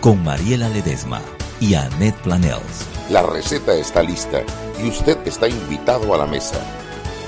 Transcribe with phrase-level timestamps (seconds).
[0.00, 1.20] con Mariela Ledesma
[1.60, 2.88] y Annette Planels.
[3.10, 4.42] La receta está lista
[4.82, 6.58] y usted está invitado a la mesa.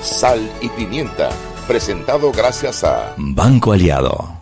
[0.02, 1.28] Sal y pimienta,
[1.68, 4.33] presentado gracias a Banco Aliado.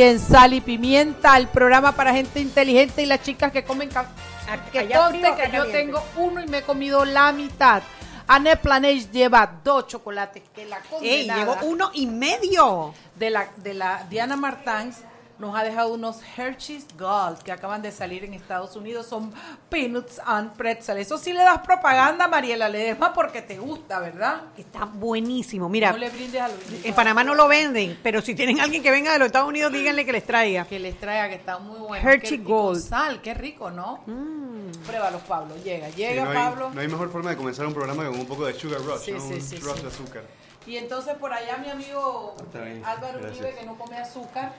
[0.00, 3.90] Aquí en Sal y Pimienta, el programa para gente inteligente y las chicas que comen
[3.90, 4.08] café.
[4.72, 7.82] Que conste que yo tengo uno y me he comido la mitad.
[8.26, 12.94] Anne Planage lleva dos chocolates que la ¡Ey, llevo uno y medio!
[13.16, 14.98] De la, de la Diana Martans
[15.40, 19.06] nos ha dejado unos Hershey's Gold que acaban de salir en Estados Unidos.
[19.06, 19.32] Son
[19.70, 20.98] peanuts and pretzel.
[20.98, 24.42] Eso sí le das propaganda, Mariela Ledesma, porque te gusta, ¿verdad?
[24.58, 25.68] Está buenísimo.
[25.68, 28.82] Mira, No le brindes a los en Panamá no lo venden, pero si tienen alguien
[28.82, 30.64] que venga de los Estados Unidos, díganle que les traiga.
[30.66, 32.08] Que les traiga, que está muy bueno.
[32.08, 32.80] Hershey Qué- y con Gold.
[32.82, 34.04] sal, qué rico, ¿no?
[34.86, 35.56] Pruébalo, Pablo.
[35.64, 36.70] Llega, Sí, llega, no, hay, Pablo.
[36.74, 39.00] no hay mejor forma de comenzar un programa que con un poco de sugar rush,
[39.00, 39.20] Sí, ¿no?
[39.20, 39.82] sí, un sí, rush sí.
[39.82, 40.22] de azúcar.
[40.66, 42.34] Y entonces por allá mi amigo
[42.84, 43.40] Álvaro gracias.
[43.40, 44.52] Uribe, que no come azúcar.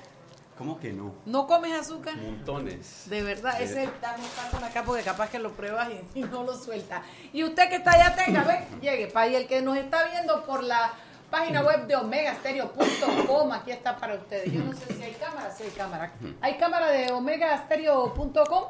[0.57, 1.13] ¿Cómo que no?
[1.25, 2.15] ¿No comes azúcar?
[2.17, 3.09] Montones.
[3.09, 4.23] De verdad, ese dame
[4.57, 7.01] un acá porque capaz que lo pruebas y, y no lo suelta.
[7.33, 9.07] Y usted que está allá, tenga, ve, llegue.
[9.07, 10.91] Para y el que nos está viendo por la
[11.31, 14.51] página web de omegastereo.com, aquí está para ustedes.
[14.51, 16.11] Yo no sé si hay cámara, si hay cámara.
[16.41, 18.63] ¿Hay cámara de omegastereo.com?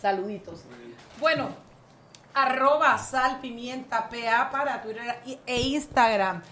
[0.00, 0.62] Saluditos.
[1.20, 1.48] Bueno,
[2.34, 6.42] arroba sal pimienta PA para Twitter y- e Instagram.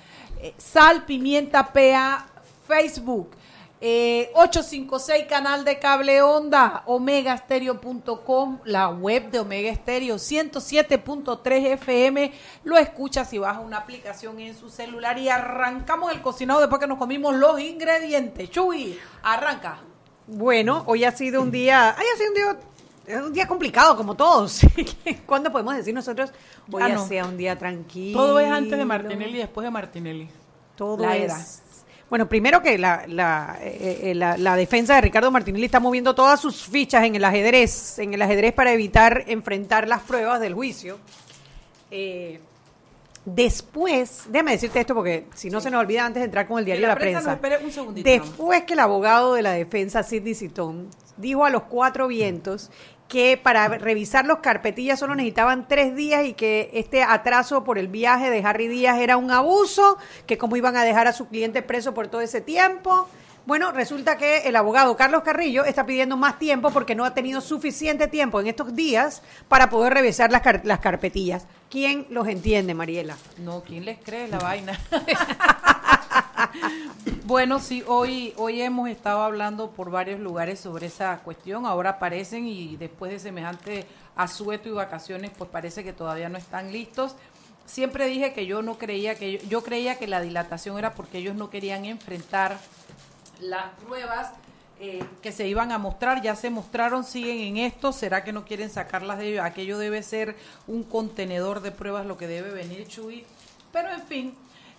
[0.41, 2.27] Eh, sal pimienta PA
[2.67, 3.31] Facebook.
[3.79, 12.33] Eh, 856 canal de cable onda, omegastereo.com, la web de Omega Stereo, 107.3 FM,
[12.65, 16.87] lo escuchas si baja una aplicación en su celular y arrancamos el cocinado después que
[16.87, 18.51] nos comimos los ingredientes.
[18.51, 19.81] Chuy, arranca.
[20.27, 22.59] Bueno, hoy ha sido un día, ay, ha sido un día,
[23.07, 24.61] es un día complicado como todos.
[25.27, 26.33] ¿Cuándo podemos decir nosotros
[26.73, 27.07] hoy Ah, no.
[27.07, 28.19] sea un día tranquilo?
[28.19, 30.29] Todo es antes de Martinelli y después de Martinelli.
[30.75, 31.66] Todo La es- era.
[32.09, 36.15] Bueno, primero que la, la, eh, eh, la, la defensa de Ricardo Martinelli está moviendo
[36.15, 40.55] todas sus fichas en el ajedrez, en el ajedrez para evitar enfrentar las pruebas del
[40.55, 40.99] juicio.
[41.91, 42.39] Eh,
[43.25, 46.65] después, déjame decirte esto porque si no se nos olvida antes de entrar con el
[46.65, 47.41] diario Que la Prensa.
[47.87, 52.71] un después que el abogado de la defensa, Sidney Citón, dijo a los cuatro vientos
[53.09, 57.87] que para revisar los carpetillas solo necesitaban tres días y que este atraso por el
[57.89, 59.97] viaje de Harry Díaz era un abuso,
[60.27, 63.09] que cómo iban a dejar a su cliente preso por todo ese tiempo.
[63.47, 67.41] Bueno, resulta que el abogado Carlos Carrillo está pidiendo más tiempo porque no ha tenido
[67.41, 71.47] suficiente tiempo en estos días para poder revisar las, car- las carpetillas.
[71.71, 73.17] ¿Quién los entiende, Mariela?
[73.39, 74.77] No, ¿quién les cree la vaina?
[77.25, 81.67] bueno, sí, hoy, hoy hemos estado hablando por varios lugares sobre esa cuestión.
[81.67, 86.73] Ahora aparecen y después de semejante asueto y vacaciones, pues parece que todavía no están
[86.73, 87.17] listos.
[87.67, 91.35] Siempre dije que yo no creía que yo, creía que la dilatación era porque ellos
[91.35, 92.59] no querían enfrentar
[93.41, 94.31] las pruebas
[94.79, 98.45] eh, que se iban a mostrar, ya se mostraron, siguen en esto, ¿será que no
[98.45, 99.45] quieren sacarlas de ellos?
[99.45, 103.25] Aquello debe ser un contenedor de pruebas lo que debe venir, Chuy.
[103.73, 104.35] Pero en fin,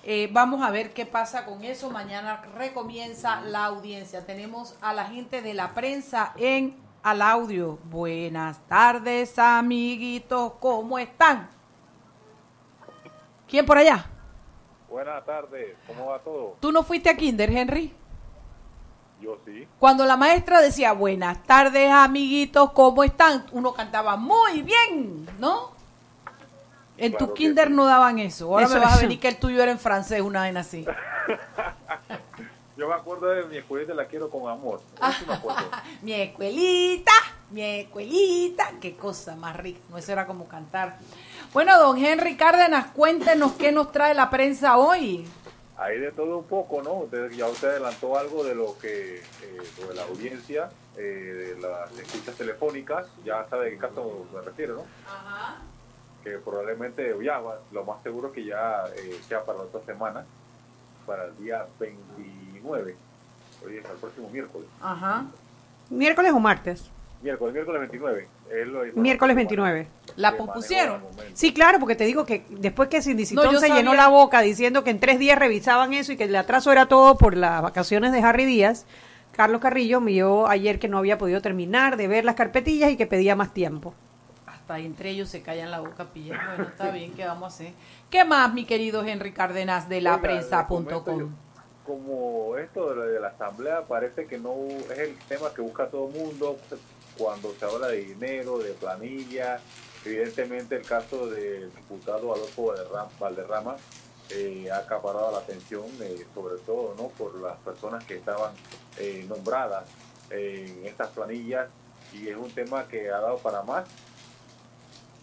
[0.10, 1.90] eh, vamos a ver qué pasa con eso.
[1.90, 4.26] Mañana recomienza la audiencia.
[4.26, 7.78] Tenemos a la gente de la prensa en al audio.
[7.84, 11.50] Buenas tardes, amiguitos, ¿cómo están?
[13.50, 14.06] ¿Quién por allá?
[14.90, 16.56] Buenas tardes, ¿cómo va todo?
[16.62, 17.94] ¿Tú no fuiste a Kinder, Henry?
[19.20, 19.68] Yo sí.
[19.78, 23.46] Cuando la maestra decía buenas tardes, amiguitos, ¿cómo están?
[23.52, 25.77] Uno cantaba muy bien, ¿no?
[26.98, 27.74] En Claro tu kinder sí.
[27.74, 28.46] no daban eso.
[28.46, 30.86] Ahora Eso, me vas a venir que el tuyo era en francés, una vez así.
[32.78, 34.82] Yo me acuerdo de mi escuelita, la quiero con amor.
[35.02, 35.62] Eso sí me acuerdo.
[36.04, 37.12] mi escuelita,
[37.50, 39.80] mi escuelita, qué cosa más rica.
[39.90, 40.98] No, eso era como cantar.
[41.54, 45.26] Bueno, don Henry Cárdenas, cuéntenos qué nos trae la prensa hoy.
[45.76, 46.94] Hay de todo un poco, ¿no?
[46.94, 51.92] Usted, ya usted adelantó algo de lo que, eh, de la audiencia, eh, de las
[51.98, 54.86] escuchas telefónicas, ya sabe de qué caso me refiero, ¿no?
[55.08, 55.58] Ajá.
[56.28, 57.40] Que probablemente, ya,
[57.72, 60.26] lo más seguro que ya eh, sea para la otra semana,
[61.06, 62.96] para el día 29,
[63.66, 64.68] hoy es el próximo miércoles.
[64.82, 65.24] Ajá.
[65.90, 66.92] ¿Miércoles o martes?
[67.22, 68.28] Miércoles, miércoles 29.
[68.52, 69.88] es lo- Miércoles 29.
[70.18, 71.02] ¿La pospusieron?
[71.34, 74.90] Sí, claro, porque te digo que después que No, se llenó la boca diciendo que
[74.90, 78.20] en tres días revisaban eso y que el atraso era todo por las vacaciones de
[78.20, 78.86] Harry Díaz,
[79.32, 82.98] Carlos Carrillo me dio ayer que no había podido terminar de ver las carpetillas y
[82.98, 83.94] que pedía más tiempo.
[84.68, 86.38] Hasta entre ellos se callan la boca pilla.
[86.46, 87.74] Bueno, está bien, ¿qué vamos a hacer?
[88.10, 91.34] ¿Qué más, mi querido Henry Cárdenas de la prensa.com?
[91.86, 94.54] Como esto de, lo de la asamblea parece que no
[94.92, 96.58] es el tema que busca todo el mundo
[97.18, 99.62] cuando se habla de dinero, de planilla.
[100.04, 103.76] Evidentemente el caso del diputado Adolfo Valderrama, Valderrama
[104.32, 108.52] eh, ha acaparado la atención, eh, sobre todo no por las personas que estaban
[109.00, 109.86] eh, nombradas
[110.30, 111.70] eh, en estas planillas
[112.14, 113.88] y es un tema que ha dado para más.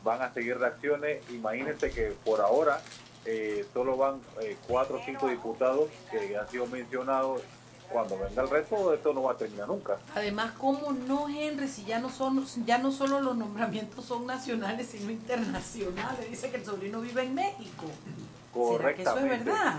[0.04, 1.22] Van a seguir reacciones.
[1.30, 2.80] Imagínense que por ahora
[3.24, 7.42] eh, solo van eh, cuatro o cinco diputados que han sido mencionados.
[7.90, 9.98] Cuando venga el resto, esto no va a terminar nunca.
[10.14, 11.68] Además, ¿cómo no, Henry?
[11.68, 16.28] Si ya no son, ya no solo los nombramientos son nacionales, sino internacionales.
[16.30, 17.84] Dice que el sobrino vive en México.
[18.54, 19.44] ¿Será que eso es Correctamente.
[19.44, 19.74] verdad?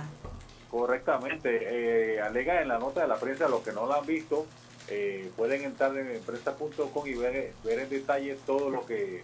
[0.69, 2.16] Correctamente.
[2.16, 4.45] Eh, alega en la nota de la prensa, los que no la han visto,
[4.88, 9.24] eh, pueden entrar en prensa.com y ver, ver en detalle todo lo que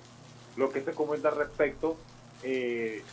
[0.57, 1.97] lo que se comenta al respecto,
[2.43, 3.03] eh,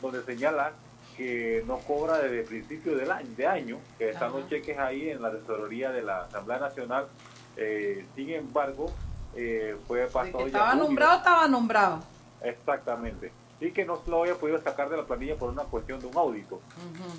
[0.00, 0.72] donde señala
[1.16, 5.10] que no cobra desde el principio del año, de año, que están los cheques ahí
[5.10, 7.08] en la tesorería de la Asamblea Nacional.
[7.56, 8.90] Eh, sin embargo,
[9.36, 12.00] eh, fue pasado que ya estaba nombrado, estaba nombrado.
[12.42, 13.32] Exactamente.
[13.60, 16.16] Y que no lo había podido sacar de la planilla por una cuestión de un
[16.16, 16.60] audito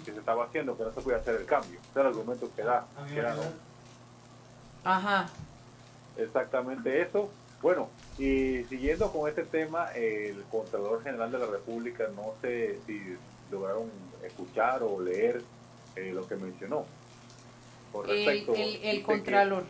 [0.04, 1.80] que se estaba haciendo, que no se podía hacer el cambio.
[1.80, 2.88] Ese es el argumento que da.
[3.14, 3.44] que da, ¿no?
[4.84, 5.30] Ajá.
[6.18, 7.30] Exactamente eso.
[7.62, 13.00] Bueno, y siguiendo con este tema, el Contralor General de la República, no sé si
[13.52, 13.90] lograron
[14.26, 15.42] escuchar o leer
[15.96, 16.86] eh, lo que mencionó.
[17.92, 19.64] Con El, respecto, el, contralor.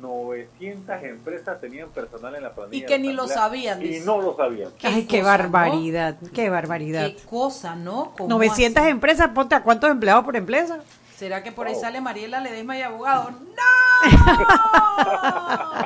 [0.00, 2.84] 900 empresas tenían personal en la planilla.
[2.84, 4.06] Y que ni lo sabían, Y dice.
[4.06, 4.70] no lo sabían.
[4.82, 7.08] Ay, qué cosa, barbaridad, qué barbaridad.
[7.08, 7.16] ¿no?
[7.16, 8.12] Qué cosa, ¿no?
[8.16, 8.90] ¿Cómo 900 así?
[8.90, 10.80] empresas, ponte a cuántos empleados por empresa.
[11.16, 13.30] ¿Será que por ahí sale Mariela Ledesma y abogado?
[13.40, 13.44] ¡No!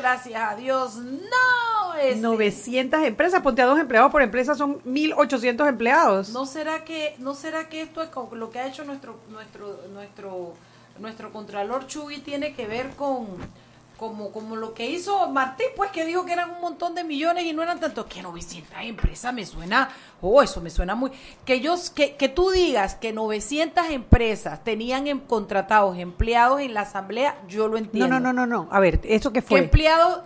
[0.00, 1.94] Gracias a Dios, ¡no!
[2.00, 2.20] ese.
[2.20, 6.30] 900 empresas, ponte a dos empleados por empresa, son 1800 empleados.
[6.30, 9.80] ¿No será que no será que esto es con lo que ha hecho nuestro nuestro
[9.92, 10.54] nuestro
[10.98, 13.26] nuestro contralor Chugui tiene que ver con
[14.00, 17.44] como como lo que hizo Martín, pues que dijo que eran un montón de millones
[17.44, 19.90] y no eran tantos que 900 empresas me suena,
[20.22, 21.12] oh, eso me suena muy
[21.44, 26.80] que yo que, que tú digas que 900 empresas tenían em- contratados empleados en la
[26.80, 28.18] asamblea, yo lo No, entiendo.
[28.18, 28.68] no, no, no, no.
[28.72, 29.58] A ver, ¿eso qué Que fue?
[29.60, 30.22] empleados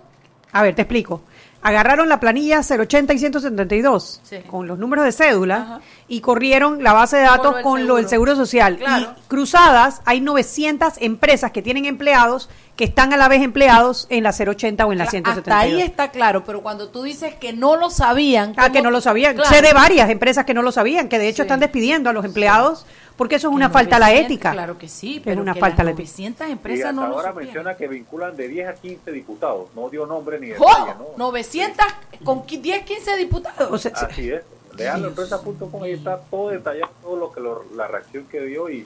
[0.52, 1.20] A ver, te explico.
[1.62, 4.36] Agarraron la planilla 080 y 172 Sí.
[4.48, 5.80] con los números de cédula Ajá.
[6.06, 8.32] y corrieron la base de datos con lo del seguro.
[8.34, 8.76] seguro social.
[8.76, 9.14] Claro.
[9.16, 14.24] Y cruzadas, hay 900 empresas que tienen empleados que están a la vez empleados en
[14.24, 15.38] la 080 o en la Cla- 172.
[15.46, 18.50] Hasta ahí está claro, pero cuando tú dices que no lo sabían.
[18.56, 19.36] Ah, ¿cómo- que no lo sabían.
[19.36, 19.48] Claro.
[19.50, 21.46] Sé de varias empresas que no lo sabían, que de hecho Sí.
[21.46, 22.84] están despidiendo a los empleados
[23.16, 24.52] porque eso es Que una falta a la 900, ética.
[24.52, 26.02] Claro que sí, Es pero una que falta a la ética.
[26.08, 27.44] 900 Y empresas hasta no lo ahora supieron.
[27.54, 29.68] menciona que vinculan de 10 a 15 diputados.
[29.76, 30.54] No dio nombre ni ¡Oh!
[30.54, 31.06] detalle, ¿no?
[31.16, 31.86] 900
[32.24, 33.70] con qui- 10, 15 diputados.
[33.70, 34.42] O sea, Así es.
[34.76, 38.68] Leanlo en prensa.com, ahí está todo detallado, todo lo que lo- la reacción que dio
[38.68, 38.84] y,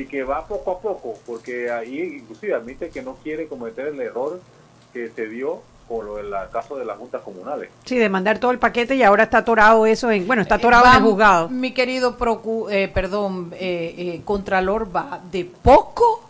[0.00, 4.00] y que va poco a poco, porque ahí inclusive admite que no quiere cometer el
[4.00, 4.40] error
[4.92, 7.70] que se dio con lo del caso de las juntas comunales.
[7.84, 10.84] sí, de mandar todo el paquete y ahora está atorado eso en, bueno, está atorado
[10.84, 11.48] Eh, en el va, juzgado.
[11.48, 16.24] Mi querido procu, eh, perdón, eh, eh, Contralor va de poco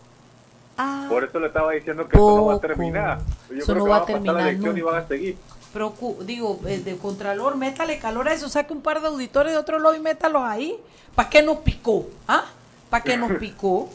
[0.77, 2.67] a Por eso le estaba diciendo que eso no va a Poco.
[2.67, 3.19] terminar.
[3.49, 4.91] Yo Eso creo no que va a van pasar terminar la elección y nunca.
[4.93, 5.37] van a seguir.
[5.73, 9.57] procu, digo, eh, de Contralor, métale calor a eso, saque un par de auditores de
[9.59, 10.77] otro lado y métalos ahí.
[11.15, 12.07] ¿Para qué nos picó?
[12.29, 12.45] ¿Ah?
[12.89, 13.89] ¿Para qué nos picó?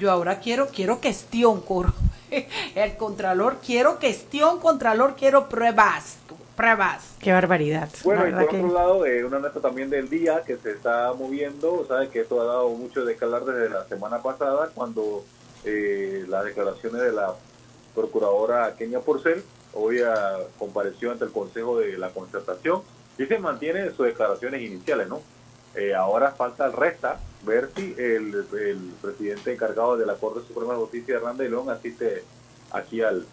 [0.00, 1.92] Yo ahora quiero, quiero cuestión, coro.
[2.74, 6.16] El Contralor, quiero cuestión, Contralor, quiero pruebas,
[6.56, 7.04] pruebas.
[7.20, 7.88] Qué barbaridad.
[8.04, 10.72] Bueno, La y por que- otro lado, eh, una nota también del día que se
[10.72, 15.24] está moviendo, sabe que esto ha dado mucho de calar desde la semana pasada, cuando
[15.64, 17.32] eh, las declaraciones de la
[17.94, 19.42] procuradora Kenia Porcel
[19.74, 22.82] hoy ah, compareció ante el Consejo de la Concertación
[23.18, 25.20] y se mantiene en sus declaraciones iniciales, ¿no?
[25.74, 30.74] Eh, ahora falta el resta ver si el, el presidente encargado de la Corte Suprema
[30.74, 32.24] de Justicia, Hernández León, asiste
[32.72, 33.24] aquí al,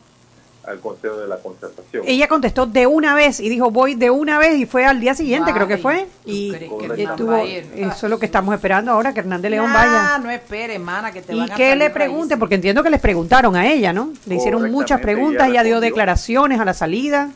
[0.67, 2.03] al Consejo de la Concertación.
[2.07, 5.15] Ella contestó de una vez y dijo voy de una vez y fue al día
[5.15, 6.07] siguiente, creo que fue.
[6.23, 9.67] ¿tú Y, que Hernán estuvo, eso es lo que estamos esperando ahora, que Hernández León
[9.67, 10.17] Nah, vaya.
[10.19, 13.01] no espere, hermana, que te Y van a que le pregunte, porque entiendo que les
[13.01, 14.13] preguntaron a ella, ¿no?
[14.25, 17.31] Le hicieron muchas preguntas, ella ella dio declaraciones a la salida.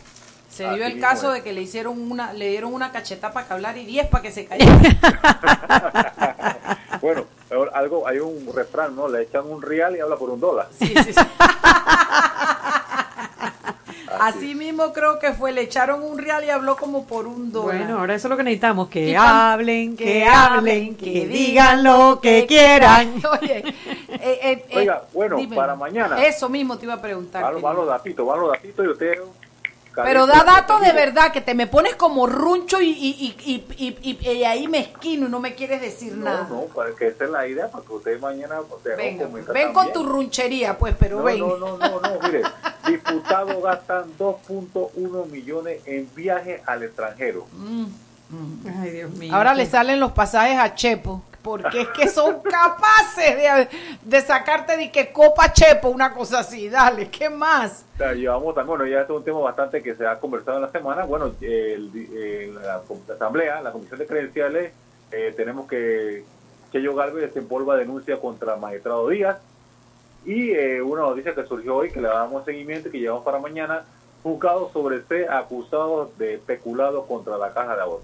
[0.59, 1.35] Se dio Así el caso es.
[1.35, 4.21] de que le hicieron una, le dieron una cacheta para que hablar y 10 para
[4.21, 4.77] que se callara.
[7.01, 7.23] Bueno,
[7.73, 9.07] algo, hay un refrán, ¿no?
[9.07, 10.67] Le echan un real y habla por un dólar.
[10.77, 11.21] Sí, sí, sí.
[14.19, 17.77] Así mismo creo que fue, le echaron un real y habló como por un dólar.
[17.77, 22.45] Bueno, ahora eso es lo que necesitamos, que hablen, que hablen, que digan lo que
[22.45, 23.13] quieran.
[23.41, 23.75] Oye, eh,
[24.19, 25.55] eh, eh, Oiga, bueno, dime.
[25.55, 26.21] para mañana.
[26.21, 27.61] Eso mismo te iba a preguntar.
[27.61, 29.19] Van los datitos, van los datitos y ustedes
[29.95, 33.87] Pero da datos de verdad, que te me pones como runcho y, y, y, y,
[33.87, 36.47] y- y- y ahí mezquino y no me quieres decir No, nada.
[36.49, 39.91] no, para que esa es la idea, para que usted mañana se Venga, ven con
[39.91, 41.39] tu runchería, pues, pero No, ven.
[41.39, 42.43] no, no, no, no, mire,
[42.87, 47.45] diputados gastan 2.1 millones en viajes al extranjero.
[48.81, 49.35] Ay, Dios mío.
[49.35, 53.67] Ahora le salen los pasajes a Chepo, porque es que son capaces de,
[54.03, 56.69] de sacarte de que copa Chepo, una cosa así.
[56.69, 57.85] Dale, ¿qué más?
[57.95, 60.57] O sea, llevamos también, bueno, ya este es un tema bastante que se ha conversado
[60.57, 61.03] en la semana.
[61.05, 64.71] Bueno, el- el- la, la Asamblea, la Comisión de Credenciales,
[65.11, 66.23] eh, tenemos que
[66.71, 69.37] Cheyo Galvez desempolva denuncia contra el magistrado Díaz.
[70.25, 73.39] Y eh, una noticia que surgió hoy, que le damos seguimiento y que llevamos para
[73.39, 73.83] mañana,
[74.21, 78.03] juzgados sobre ser acusados de peculado contra la caja de ahorro.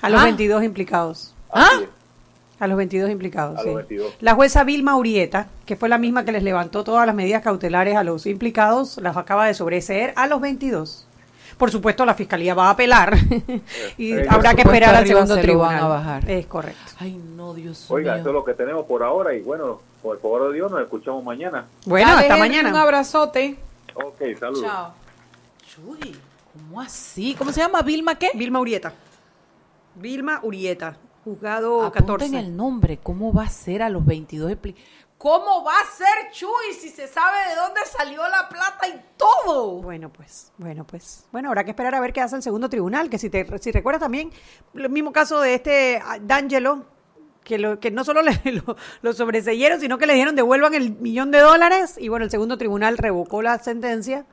[0.00, 0.24] A los Ah.
[0.24, 1.34] 22 implicados.
[1.50, 1.68] ¿Ah?
[1.82, 1.88] Es.
[2.58, 3.58] A los 22 implicados.
[3.58, 3.66] A sí.
[3.66, 4.14] los 22.
[4.20, 7.96] La jueza Vilma Urieta, que fue la misma que les levantó todas las medidas cautelares
[7.96, 11.06] a los implicados, las acaba de sobreseer a los 22.
[11.58, 13.16] Por supuesto, la fiscalía va a apelar
[13.98, 15.82] y Eh, habrá que esperar al segundo se tribunal.
[15.84, 16.30] a bajar.
[16.30, 16.92] Es correcto.
[16.98, 18.20] Ay, no, Dios Oiga, mío.
[18.20, 20.80] eso es lo que tenemos por ahora y bueno, por el favor de Dios nos
[20.82, 21.66] escuchamos mañana.
[21.86, 22.70] Bueno, Dale, hasta mañana.
[22.70, 23.56] Un abrazote.
[23.94, 24.64] Ok, saludos.
[24.64, 24.92] Chao.
[25.66, 26.16] Chuy,
[26.52, 27.34] ¿cómo así?
[27.38, 27.80] ¿Cómo se llama?
[27.82, 28.30] ¿Vilma qué?
[28.34, 28.92] Vilma Urieta.
[29.94, 30.96] Vilma Urieta,
[31.26, 32.38] juzgado Apunten 14.
[32.38, 32.98] el nombre.
[33.02, 34.52] ¿Cómo va a ser a los 22?
[34.52, 34.74] expli-
[35.18, 39.80] ¿Cómo va a ser Chuy si se sabe de dónde salió la plata y todo?
[39.82, 41.26] Bueno, pues, bueno, pues.
[41.32, 43.72] Bueno, habrá que esperar a ver qué hace el segundo tribunal, que si te si
[43.72, 44.30] recuerdas también,
[44.74, 46.84] el mismo caso de este ah, D'Angelo,
[47.44, 50.92] que, lo, que no solo le, lo, lo sobreseyeron, sino que le dijeron devuelvan el
[50.96, 54.26] millón de dólares, y bueno, el segundo tribunal revocó la sentencia.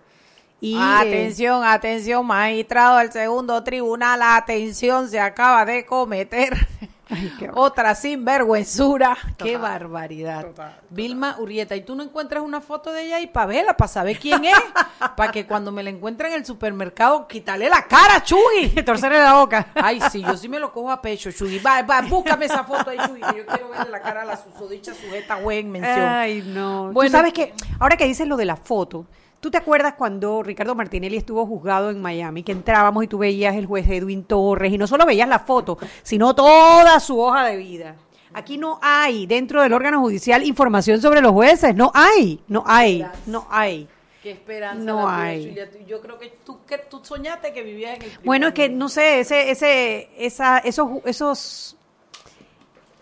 [0.63, 6.55] Y, eh, atención, atención, magistrado del segundo tribunal, atención, se acaba de cometer
[7.09, 9.17] Ay, qué otra sinvergüenzura.
[9.37, 10.41] Qué barbaridad.
[10.43, 13.89] Total, Vilma Urieta, ¿y tú no encuentras una foto de ella y para verla, para
[13.89, 14.55] saber quién es?
[15.17, 18.69] para que cuando me la encuentre en el supermercado, quítale la cara, Chuy.
[18.85, 19.67] torcerle la boca.
[19.75, 21.59] Ay, sí, yo sí me lo cojo a pecho, Chuy.
[21.59, 24.37] Va, va, búscame esa foto ahí, Chuy, que yo quiero verle la cara a la
[24.37, 26.07] susodicha sujeta, güey, en mención.
[26.07, 26.93] Ay, no.
[26.93, 29.05] Bueno, Tú sabes que, ahora que dices lo de la foto,
[29.43, 33.53] ¿tú te acuerdas cuando Ricardo Martinelli estuvo juzgado en Miami, que entrábamos y tú veías
[33.57, 37.57] el juez Edwin Torres y no solo veías la foto, sino toda su hoja de
[37.57, 37.97] vida?
[38.33, 43.05] Aquí no hay dentro del órgano judicial información sobre los jueces, no hay, no hay,
[43.25, 43.89] no hay.
[44.23, 44.81] Qué esperanza.
[44.81, 45.47] No la tuya, hay.
[45.49, 45.69] Julia.
[45.85, 48.87] Yo creo que tú, que tú soñaste que vivías en el Bueno, es que no
[48.87, 51.75] sé, ese, ese, esa, esos, esos,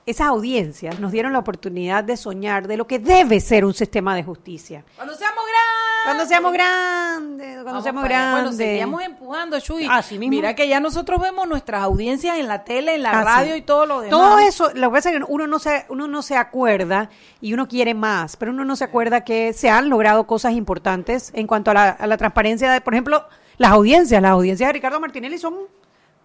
[0.06, 4.16] esas audiencias nos dieron la oportunidad de soñar de lo que debe ser un sistema
[4.16, 4.84] de justicia.
[4.96, 5.82] Cuando seamos grandes.
[6.04, 8.42] Cuando seamos grandes, cuando Vamos seamos grandes.
[8.42, 9.88] Bueno, seguíamos empujando, Chuy.
[9.88, 10.32] Así mismo.
[10.36, 13.26] Mira que ya nosotros vemos nuestras audiencias en la tele, en la Así.
[13.26, 14.10] radio y todo lo demás.
[14.10, 17.54] Todo eso, lo que pasa es que uno no se, uno no se acuerda y
[17.54, 21.46] uno quiere más, pero uno no se acuerda que se han logrado cosas importantes en
[21.46, 23.24] cuanto a la, a la transparencia de, por ejemplo,
[23.58, 24.20] las audiencias.
[24.24, 25.56] Las audiencias de Ricardo Martinelli son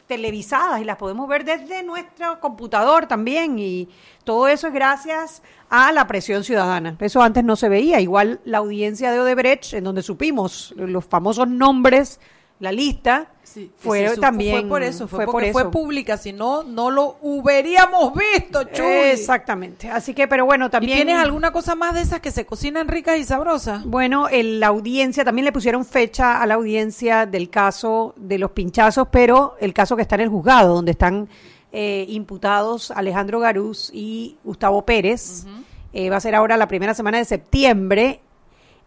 [0.07, 3.89] televisadas y las podemos ver desde nuestro computador también y
[4.25, 6.97] todo eso es gracias a la presión ciudadana.
[7.01, 8.01] Eso antes no se veía.
[8.01, 12.21] Igual la audiencia de Odebrecht, en donde supimos los famosos nombres,
[12.59, 16.17] la lista, Sí, fue supo, también fue por eso, fue, fue por porque fue pública,
[16.17, 18.87] si no, no lo hubiéramos visto, Chuy.
[19.13, 19.89] Exactamente.
[19.89, 20.97] Así que, pero bueno, ¿Y también.
[20.97, 23.85] tienes alguna cosa más de esas que se cocinan ricas y sabrosas?
[23.85, 28.51] Bueno, en la audiencia también le pusieron fecha a la audiencia del caso de los
[28.51, 31.29] pinchazos, pero el caso que está en el juzgado, donde están
[31.73, 35.47] eh, imputados Alejandro Garús y Gustavo Pérez,
[35.93, 38.21] eh, va a ser ahora la primera semana de septiembre.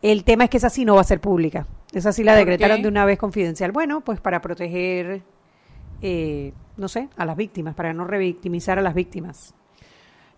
[0.01, 1.65] El tema es que esa sí no va a ser pública.
[1.93, 2.83] Esa sí la ¿Por decretaron qué?
[2.83, 3.71] de una vez confidencial.
[3.71, 5.21] Bueno, pues para proteger,
[6.01, 9.53] eh, no sé, a las víctimas, para no revictimizar a las víctimas.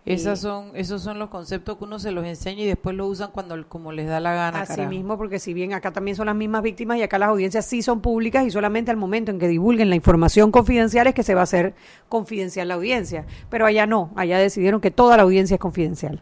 [0.04, 3.30] Esas son, esos son los conceptos que uno se los enseña y después lo usan
[3.30, 4.62] cuando como les da la gana.
[4.62, 4.90] Así carajo.
[4.90, 7.82] mismo, porque si bien acá también son las mismas víctimas y acá las audiencias sí
[7.82, 11.34] son públicas y solamente al momento en que divulguen la información confidencial es que se
[11.34, 11.74] va a hacer
[12.08, 13.26] confidencial la audiencia.
[13.48, 16.20] Pero allá no, allá decidieron que toda la audiencia es confidencial.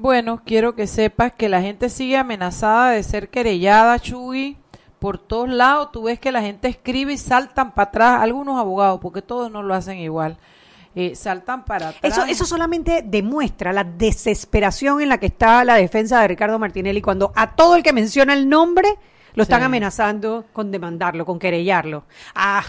[0.00, 4.56] Bueno, quiero que sepas que la gente sigue amenazada de ser querellada, Chuy.
[5.00, 9.00] Por todos lados, tú ves que la gente escribe y saltan para atrás, algunos abogados,
[9.02, 10.36] porque todos no lo hacen igual.
[10.94, 12.12] Eh, saltan para atrás.
[12.12, 17.02] Eso, eso solamente demuestra la desesperación en la que está la defensa de Ricardo Martinelli
[17.02, 18.88] cuando a todo el que menciona el nombre
[19.34, 19.66] lo están Sí.
[19.66, 22.04] amenazando con demandarlo, con querellarlo.
[22.36, 22.62] Ah,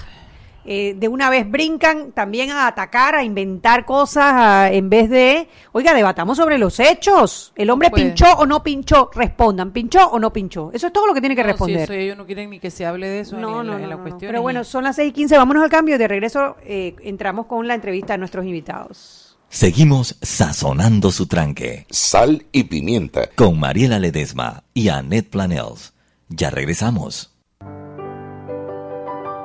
[0.72, 5.50] eh, de una vez brincan también a atacar, a inventar cosas, a- en vez de,
[5.72, 7.52] oiga, debatamos sobre los hechos.
[7.56, 8.06] ¿El hombre puede.
[8.06, 9.10] pinchó o no pinchó?
[9.16, 10.70] Respondan, ¿pinchó o no pinchó?
[10.72, 11.82] Eso es todo lo que tiene que No, responder.
[11.82, 13.90] eso ellos no quieren ni que se hable de eso No, en no, la- en
[13.90, 14.30] la cuestión.
[14.30, 17.48] Pero bueno, son las 6 y 15, vámonos al cambio y de regreso eh, entramos
[17.48, 19.38] con la entrevista a nuestros invitados.
[19.50, 23.28] Seguimos sazonando su tranque Sal y pimienta.
[23.36, 25.94] con Mariela Ledesma y Annette Planels.
[26.28, 27.29] Ya regresamos.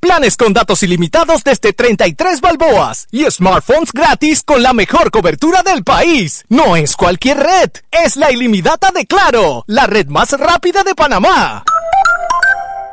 [0.00, 5.84] Planes con datos ilimitados desde 33 balboas y smartphones gratis con la mejor cobertura del
[5.84, 6.44] país.
[6.48, 11.64] No es cualquier red, es la Ilimidata de Claro, la red más rápida de Panamá.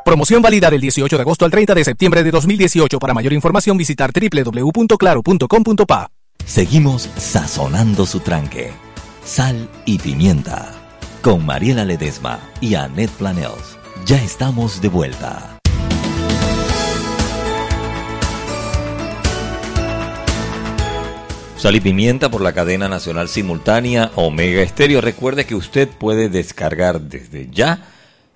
[0.04, 3.00] Promoción válida del 18 de agosto al 30 de septiembre de 2018.
[3.00, 6.10] Para mayor información visitar www.claro.com.pa.
[6.46, 8.72] Seguimos sazonando su tranque.
[9.24, 10.74] Sal y pimienta.
[11.22, 13.78] Con Mariela Ledesma y Annette Planels.
[14.06, 15.53] Ya estamos de vuelta.
[21.64, 25.00] Sal y Pimienta por la cadena nacional simultánea Omega Estéreo.
[25.00, 27.88] Recuerde que usted puede descargar desde ya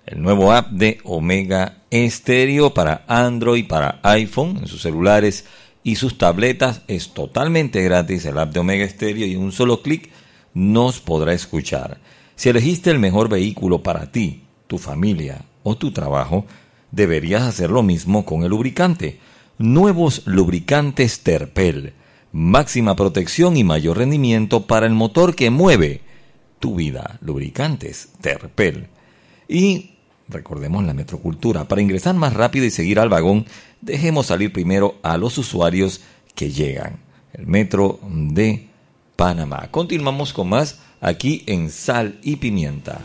[0.05, 5.43] el nuevo app de Omega Estéreo para Android, para iPhone, en sus celulares
[5.83, 6.83] y sus tabletas.
[6.87, 10.09] Es totalmente gratis el app de Omega Estéreo y en un solo clic
[10.53, 11.97] nos podrá escuchar.
[12.37, 16.45] Si elegiste el mejor vehículo para ti, tu familia o tu trabajo,
[16.91, 19.19] deberías hacer lo mismo con el lubricante.
[19.57, 21.93] Nuevos lubricantes Terpel
[22.37, 26.01] máxima protección y mayor rendimiento para el motor que mueve
[26.59, 27.17] tu vida.
[27.21, 28.87] Lubricantes Terpel.
[29.47, 29.95] Y
[30.29, 31.67] recordemos la metrocultura.
[31.67, 33.47] Para ingresar más rápido y seguir al vagón,
[33.81, 36.01] dejemos salir primero a los usuarios
[36.35, 36.99] que llegan.
[37.33, 38.67] El metro de
[39.15, 39.69] Panamá.
[39.71, 43.01] Continuamos con más aquí en Sal y Pimienta.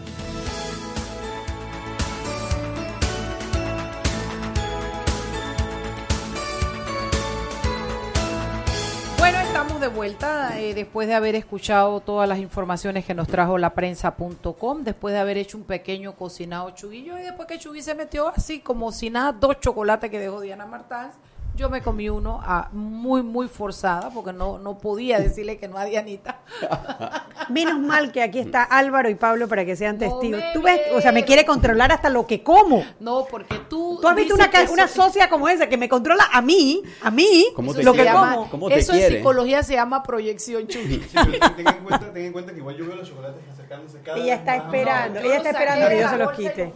[10.21, 15.21] Eh, después de haber escuchado todas las informaciones que nos trajo la prensa.com, después de
[15.21, 19.11] haber hecho un pequeño cocinado chuguillo y después que Chugui se metió así como si
[19.11, 21.11] nada, dos chocolates que dejó Diana Martán.
[21.55, 25.77] Yo me comí uno ah, muy, muy forzada porque no, no podía decirle que no
[25.77, 26.41] a Dianita.
[27.51, 30.43] Menos mal que aquí está Álvaro y Pablo para que sean testigos.
[30.55, 32.83] Tú ves, o sea, me quiere controlar hasta lo que como.
[33.01, 33.99] No, porque tú.
[34.01, 37.49] Tú has visto una, una socia como esa que me controla a mí, a mí,
[37.55, 38.19] ¿Cómo eso te lo se que quiere?
[38.19, 38.51] llama- como.
[38.51, 41.03] ¿Cómo te Eso en psicología se llama proyección Chugui.
[41.03, 44.01] Sí, pero ten en cuenta, ten en cuenta que igual yo veo los chocolates acercándose
[44.03, 44.65] cada Ella vez está más.
[44.67, 46.73] esperando, ella está esperando que yo se los quite.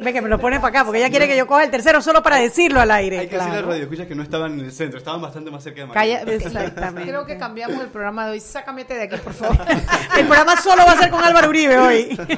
[0.00, 2.00] Ve que me lo pone para acá, porque ella quiere que yo coja el tercero
[2.02, 3.18] solo para decirlo al aire.
[3.20, 3.68] Hay que decirle al Claro.
[3.72, 6.34] radio escuchas que no estaban en el centro, estaban bastante más cerca de Calla, María.
[6.36, 7.08] Exactamente.
[7.10, 8.40] Creo que cambiamos el programa de hoy.
[8.40, 9.56] Sácame de aquí, por favor.
[10.16, 12.18] El programa solo va a ser con Álvaro Uribe hoy.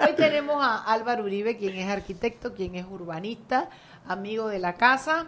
[0.00, 3.68] Hoy tenemos a Álvaro Uribe, quien es arquitecto, quien es urbanista,
[4.06, 5.26] amigo de la casa.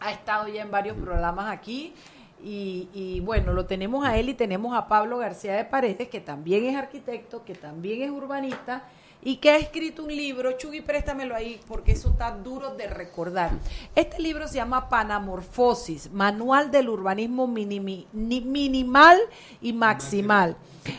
[0.00, 1.94] Ha estado ya en varios programas aquí.
[2.42, 6.20] Y, y bueno, lo tenemos a él y tenemos a Pablo García de Paredes, que
[6.20, 8.84] también es arquitecto, que también es urbanista
[9.22, 10.52] y que ha escrito un libro.
[10.52, 13.50] Chugui, préstamelo ahí porque eso está duro de recordar.
[13.94, 19.18] Este libro se llama Panamorfosis, Manual del Urbanismo minimi- ni- Minimal
[19.60, 20.56] y Maximal.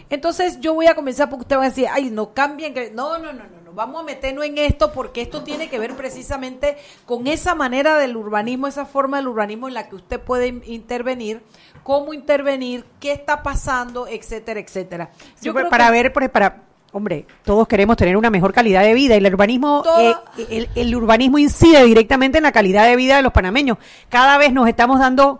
[0.10, 2.74] Entonces yo voy a comenzar porque usted va a decir, ay, no cambien.
[2.74, 2.92] que-".
[2.92, 6.78] No, no, no, no, vamos a meternos en esto porque esto tiene que ver precisamente
[7.06, 10.64] con esa manera del urbanismo, esa forma del urbanismo en la que usted puede in-
[10.66, 11.42] intervenir,
[11.84, 15.10] cómo intervenir, qué está pasando, etcétera, etcétera.
[15.36, 18.54] Sí, Yo pero creo para que- ver, por- para, hombre, todos queremos tener una mejor
[18.54, 20.14] calidad de vida y el urbanismo, eh,
[20.50, 23.78] el, el urbanismo incide directamente en la calidad de vida de los panameños.
[24.10, 25.40] Cada vez nos estamos dando,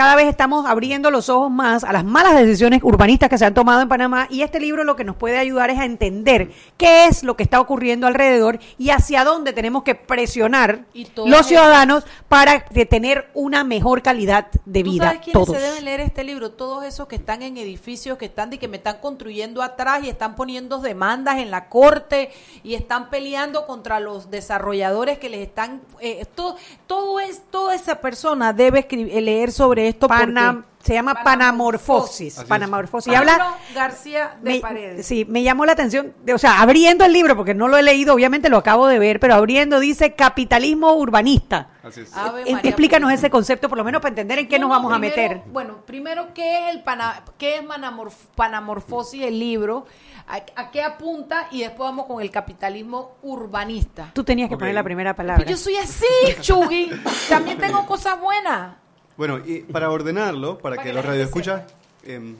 [0.00, 3.52] cada vez estamos abriendo los ojos más a las malas decisiones urbanistas que se han
[3.52, 7.04] tomado en Panamá y este libro lo que nos puede ayudar es a entender qué
[7.04, 12.06] es lo que está ocurriendo alrededor y hacia dónde tenemos que presionar Y los ciudadanos
[12.30, 15.04] para tener una mejor calidad de ¿Tú vida.
[15.04, 15.54] sabes quiénes Todos.
[15.58, 16.52] se deben leer este libro?
[16.52, 20.08] Todos esos que están en edificios, que están y que me están construyendo atrás y
[20.08, 22.30] están poniendo demandas en la corte
[22.62, 25.82] y están peleando contra los desarrolladores que les están...
[26.00, 30.08] eh, todo, todo es, toda esa persona debe escribir, leer sobre esto.
[30.08, 32.32] Pana- porque- se llama Panamorfosis.
[32.38, 32.48] Así es.
[32.48, 33.12] Panamorfosis.
[33.12, 35.06] Y habla García de me, Paredes.
[35.06, 37.82] sí, me llamó la atención, de- o sea, abriendo el libro, porque no lo he
[37.82, 41.68] leído, obviamente lo acabo de ver, pero abriendo dice capitalismo urbanista.
[41.84, 42.08] Así es.
[42.10, 44.74] Eh, María Explícanos ese concepto, por lo menos para entender en qué No, nos no,
[44.76, 45.42] vamos a meter.
[45.52, 49.84] Bueno, primero, ¿qué es el pana, qué es manamorf- panamorfosis, el libro?
[50.28, 51.48] ¿A, a qué apunta?
[51.50, 54.10] Y después vamos con el capitalismo urbanista.
[54.14, 55.44] Tú tenías que poner la primera palabra.
[55.44, 56.06] Yo soy así,
[56.40, 56.90] Chugui.
[57.28, 58.76] También tengo cosas buenas.
[59.20, 61.64] Bueno, y para ordenarlo, para, Para que que los radioescuchas
[62.04, 62.36] em,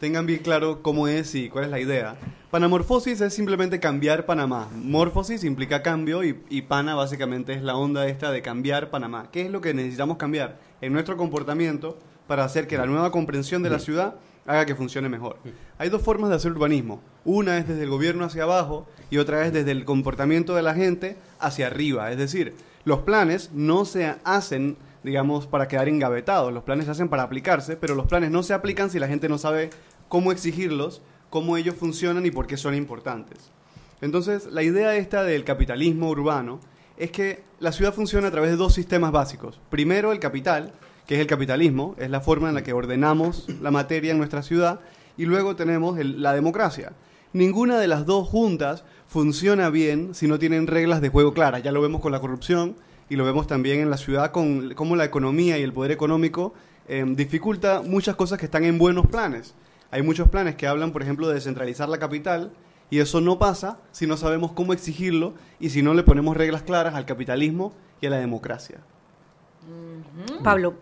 [0.00, 2.14] tengan bien claro cómo es y cuál es la idea.
[2.50, 4.68] Panamorfosis es simplemente cambiar Panamá.
[4.74, 9.28] Morfosis implica cambio y, y pana básicamente es la onda esta de cambiar Panamá.
[9.32, 13.62] ¿Qué es lo que necesitamos cambiar en nuestro comportamiento para hacer que la nueva comprensión
[13.62, 15.38] de la ciudad haga que funcione mejor?
[15.78, 17.00] Hay dos formas de hacer urbanismo.
[17.24, 20.74] Una es desde el gobierno hacia abajo y otra es desde el comportamiento de la
[20.74, 22.12] gente hacia arriba.
[22.12, 26.52] Es decir, los planes no se hacen digamos, para quedar engavetados.
[26.52, 29.28] Los planes se hacen para aplicarse, pero los planes no se aplican si la gente
[29.28, 29.70] no sabe
[30.08, 33.50] cómo exigirlos, cómo ellos funcionan y por qué son importantes.
[34.00, 36.60] Entonces, la idea esta del capitalismo urbano
[36.96, 39.60] es que la ciudad funciona a través de dos sistemas básicos.
[39.70, 40.72] Primero, el capital,
[41.06, 44.42] que es el capitalismo, es la forma en la que ordenamos la materia en nuestra
[44.42, 44.80] ciudad,
[45.16, 46.92] y luego tenemos la democracia.
[47.32, 51.62] Ninguna de las dos juntas funciona bien si no tienen reglas de juego claras.
[51.62, 52.76] Ya lo vemos con la corrupción
[53.10, 56.54] y lo vemos también en la ciudad con cómo la economía y el poder económico
[56.88, 59.54] eh, dificulta muchas cosas que están en buenos planes.
[59.90, 62.52] Hay muchos planes que hablan, por ejemplo, de descentralizar la capital
[62.88, 66.62] y eso no pasa si no sabemos cómo exigirlo y si no le ponemos reglas
[66.62, 68.78] claras al capitalismo y a la democracia.
[70.42, 70.74] Pablo,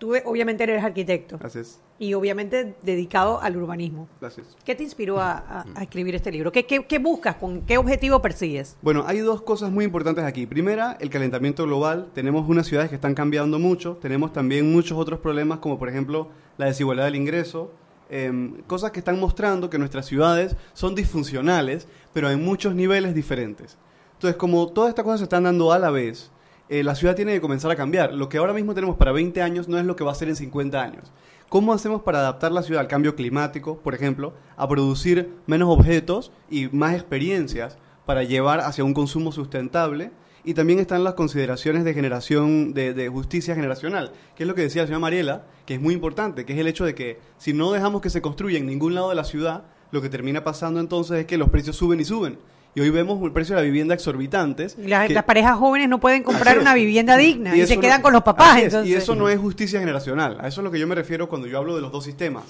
[0.00, 1.78] tú eh, obviamente eres arquitecto Así es.
[2.00, 4.08] y obviamente dedicado al urbanismo.
[4.20, 4.56] Así es.
[4.64, 6.50] ¿Qué te inspiró a, a- a escribir este libro?
[6.50, 7.36] ¿Qué, qué, qué buscas?
[7.36, 8.76] ¿Con qué objetivo persigues?
[8.82, 10.46] Bueno, hay dos cosas muy importantes aquí.
[10.46, 12.08] Primera, el calentamiento global.
[12.14, 13.96] Tenemos unas ciudades que están cambiando mucho.
[14.02, 17.70] Tenemos también muchos otros problemas, como por ejemplo la desigualdad del ingreso.
[18.12, 23.78] em, cosas que están mostrando que nuestras ciudades son disfuncionales, pero en muchos niveles diferentes.
[24.14, 26.30] Entonces, como todas estas cosas se están dando a la vez,
[26.70, 28.14] eh, la ciudad tiene que comenzar a cambiar.
[28.14, 30.28] Lo que ahora mismo tenemos para 20 años no es lo que va a ser
[30.28, 31.12] en 50 años.
[31.48, 36.30] ¿Cómo hacemos para adaptar la ciudad al cambio climático, por ejemplo, a producir menos objetos
[36.48, 40.12] y más experiencias para llevar hacia un consumo sustentable?
[40.44, 44.62] Y también están las consideraciones de generación, de, de justicia generacional, que es lo que
[44.62, 47.52] decía la señora Mariela, que es muy importante, que es el hecho de que si
[47.52, 50.78] no dejamos que se construya en ningún lado de la ciudad, lo que termina pasando
[50.78, 52.38] entonces es que los precios suben y suben.
[52.74, 54.76] Y hoy vemos el precio de la vivienda exorbitantes.
[54.78, 57.80] Y Las, que- las parejas jóvenes no pueden comprar una vivienda digna y, se no-
[57.82, 58.58] quedan con los papás.
[58.58, 58.88] es, entonces.
[58.90, 60.38] Y eso no es justicia generacional.
[60.40, 62.44] A eso es lo que yo me refiero cuando yo hablo de los dos sistemas.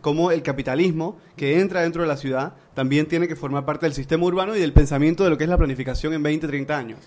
[0.00, 3.92] Como el capitalismo que entra dentro de la ciudad también tiene que formar parte del
[3.92, 6.98] sistema urbano y del pensamiento de lo que es la planificación en 20, 30 años.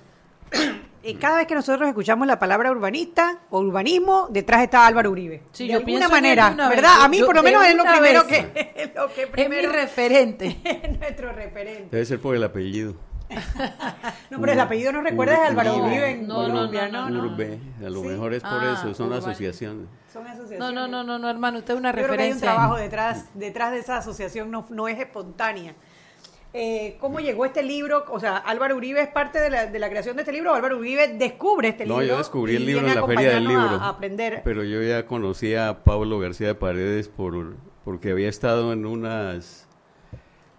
[1.09, 5.43] Y cada vez que nosotros escuchamos la palabra urbanista o urbanismo, detrás está Álvaro Uribe.
[5.51, 6.75] Sí, de yo alguna manera, de una vez.
[6.77, 7.01] ¿verdad?
[7.03, 8.45] A mí yo por lo menos es lo primero vez.
[8.47, 10.57] que, lo que Es mi referente.
[10.63, 11.87] es nuestro referente.
[11.91, 12.95] Debe ser por el apellido.
[14.31, 15.87] No, pero el apellido no recuerda es Álvaro Uribe.
[15.87, 17.31] Uribe en No, no, Colombia, no, no, no.
[17.33, 17.59] Urbe.
[17.85, 18.07] A lo Sí.
[18.07, 19.25] mejor es por Ah, eso, son urbano.
[19.25, 19.87] asociaciones.
[20.11, 20.59] Son asociaciones.
[20.59, 22.47] No, no, no, no, no, hermano, usted es una Yo creo que hay un referencia.
[22.51, 25.75] trabajo detrás, detrás de esa asociación, no, no es espontánea.
[26.53, 28.05] Eh, ¿Cómo llegó este libro?
[28.09, 30.51] O sea, Álvaro Uribe es parte de la, de la creación de este libro.
[30.51, 32.15] o Álvaro Uribe descubre este No, libro.
[32.15, 33.61] yo descubrí el libro viene en a la feria del libro.
[33.61, 34.41] A, a aprender.
[34.43, 39.67] Pero yo ya conocía a Pablo García de Paredes por, porque había estado en unas...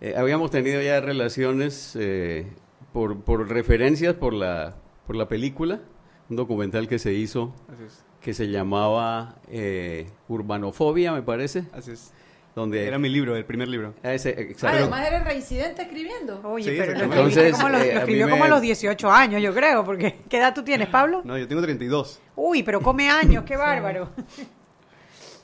[0.00, 2.46] eh, habíamos tenido ya relaciones eh,
[2.92, 4.76] por, por referencias por la,
[5.08, 5.80] por la película,
[6.28, 8.04] un documental que se hizo Así es.
[8.20, 12.12] que se llamaba eh, Urbanofobia, me parece, Así es.
[12.54, 12.86] Donde...
[12.86, 13.94] Era mi libro, el primer libro.
[14.02, 14.78] Ah, ese, Ah, exacto.
[14.78, 16.40] además eres reincidente escribiendo.
[16.44, 18.60] Oye, Sí, pero lo Entonces, como, a los- eh, lo escribió como a me- los
[18.62, 21.22] 18 años, yo creo, porque ¿qué edad tú tienes, Pablo?
[21.24, 22.20] No, yo tengo 32.
[22.36, 24.10] Uy, pero come años, qué bárbaro.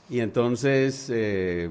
[0.09, 1.69] Y entonces, eh,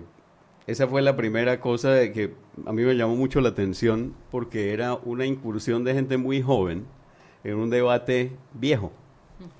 [0.66, 2.35] esa fue la primera cosa de que
[2.66, 6.85] a mí me llamó mucho la atención porque era una incursión de gente muy joven
[7.44, 8.92] en un debate viejo,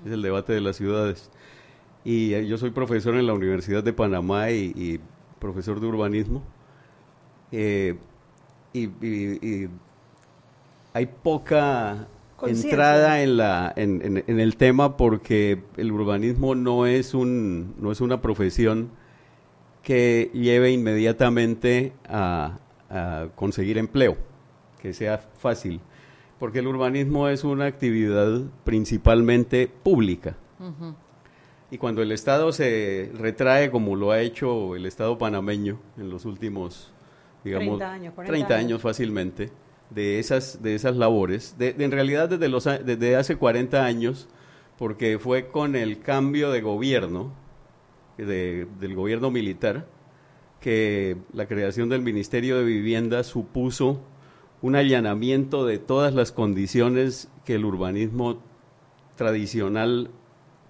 [0.05, 1.29] es el debate de las ciudades.
[2.03, 4.99] Y eh, yo soy profesor en la Universidad de Panamá y, y
[5.39, 6.43] profesor de urbanismo.
[7.51, 7.95] Eh,
[8.73, 9.69] y, y- y
[10.93, 12.07] hay poca
[12.71, 17.91] entrada en, la, en, en- en el tema porque el urbanismo no es, un, no
[17.91, 18.89] es una profesión
[19.83, 22.57] que lleve inmediatamente a,
[22.89, 24.17] a conseguir empleo,
[24.81, 25.79] que sea fácil,
[26.39, 30.35] porque el urbanismo es una actividad principalmente pública.
[31.69, 36.23] Y cuando el Estado se retrae, como lo ha hecho el Estado panameño en los
[36.25, 36.93] últimos,
[37.43, 38.65] digamos, 30 años, 40 30 años.
[38.65, 39.49] años fácilmente,
[39.89, 44.27] de esas, de esas labores, de, de- en realidad desde, los, desde hace 40 años,
[44.77, 47.33] porque fue con el cambio de gobierno,
[48.17, 49.87] de- del gobierno militar,
[50.61, 54.01] que la creación del Ministerio de Vivienda supuso
[54.61, 58.39] un allanamiento de todas las condiciones que el urbanismo
[59.15, 60.09] tradicional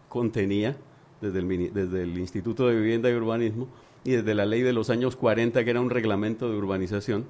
[0.10, 0.76] contenía
[1.22, 3.68] desde el, desde el Instituto de Vivienda y Urbanismo
[4.04, 7.26] y desde la ley de los años 40, que era un reglamento de urbanización.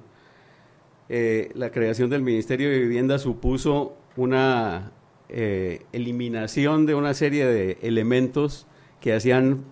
[1.08, 4.92] Eh, la creación del Ministerio de Vivienda supuso una
[5.28, 8.66] eh, eliminación de una serie de elementos
[9.00, 9.64] que hacían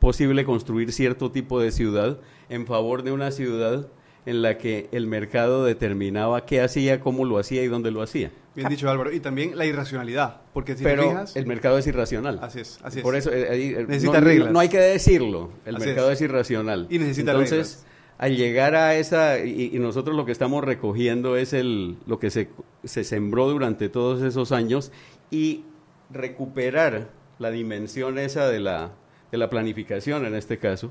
[0.00, 3.88] posible construir cierto tipo de ciudad en favor de una ciudad
[4.26, 8.30] en la que el mercado determinaba qué hacía, cómo lo hacía y dónde lo hacía.
[8.58, 9.12] Bien dicho Álvaro.
[9.12, 11.36] Y también la irracionalidad, porque si Pero te fijas...
[11.36, 12.40] el mercado es irracional.
[12.42, 13.02] Así es, así es.
[13.04, 14.52] Por eso eh, ahí, eh, Necesita no, reglas.
[14.52, 16.18] No hay que decirlo, el Así mercado es.
[16.18, 16.22] es.
[16.22, 16.88] irracional.
[16.90, 17.86] Y necesita Entonces, reglas.
[18.18, 22.30] al llegar a esa, y, y nosotros lo que estamos recogiendo es el, lo que
[22.30, 22.48] se,
[22.82, 24.90] se sembró durante todos esos años
[25.30, 25.62] y
[26.10, 28.90] recuperar la dimensión esa de la,
[29.30, 30.90] de la planificación en este caso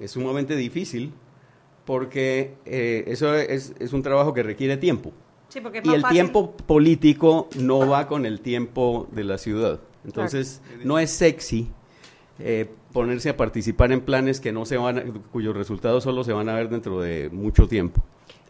[0.00, 1.12] es sumamente difícil
[1.86, 5.12] porque eh, eso es, es un trabajo que requiere tiempo.
[5.52, 9.24] Sí, porque es Y más el fácil- tiempo político no va con el tiempo de
[9.24, 9.80] la ciudad.
[10.04, 11.68] Entonces, no es sexy
[12.38, 16.32] eh, ponerse a participar en planes que no se van a- cuyos resultados solo se
[16.32, 18.02] van a ver dentro de mucho tiempo.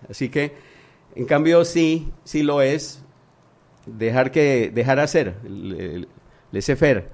[0.08, 0.52] Así que,
[1.16, 3.02] en cambio, sí, sí lo es
[3.86, 6.08] dejar que dejar hacer, el, el-
[6.52, 7.08] laissez-faire.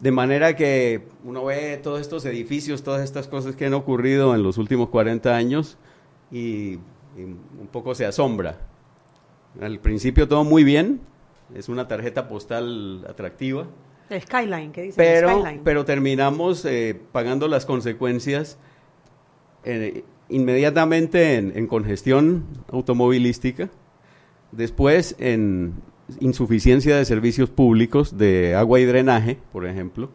[0.00, 4.42] De manera que uno ve todos estos edificios, todas estas cosas que han ocurrido en
[4.42, 5.76] los últimos 40 años
[6.32, 6.78] y, y
[7.18, 8.58] un poco se asombra.
[9.60, 11.00] Al principio todo muy bien,
[11.54, 13.66] es una tarjeta postal atractiva,
[14.10, 15.60] El Skyline, que dice pero, Skyline.
[15.64, 18.58] pero terminamos eh, pagando las consecuencias
[19.64, 23.70] eh, inmediatamente en, en congestión automovilística,
[24.52, 25.74] después en
[26.20, 30.10] insuficiencia de servicios públicos de agua y drenaje, por ejemplo,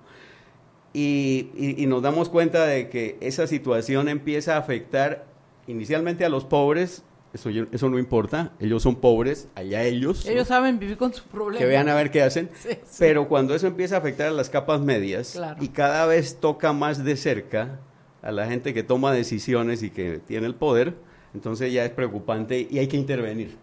[0.94, 5.26] y, y- y nos damos cuenta de que esa situación empieza a afectar
[5.68, 10.26] inicialmente a los pobres, eso, eso no importa, ellos son pobres, allá ellos.
[10.26, 10.32] ¿no?
[10.32, 11.60] Ellos saben vivir con sus problemas.
[11.60, 12.50] que vean a ver qué hacen.
[12.56, 12.96] Sí, sí.
[13.00, 15.64] Pero cuando eso empieza a afectar a las capas medias Claro.
[15.64, 17.80] y cada vez toca más de cerca
[18.22, 20.96] a la gente que toma decisiones y que tiene el poder,
[21.34, 23.58] entonces ya es preocupante y hay que intervenir.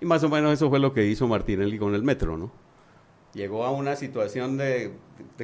[0.00, 2.50] Y más o menos eso fue lo que hizo Martinelli con el metro, ¿no?
[3.34, 4.64] Llegó a una situación de...
[4.64, 4.90] de-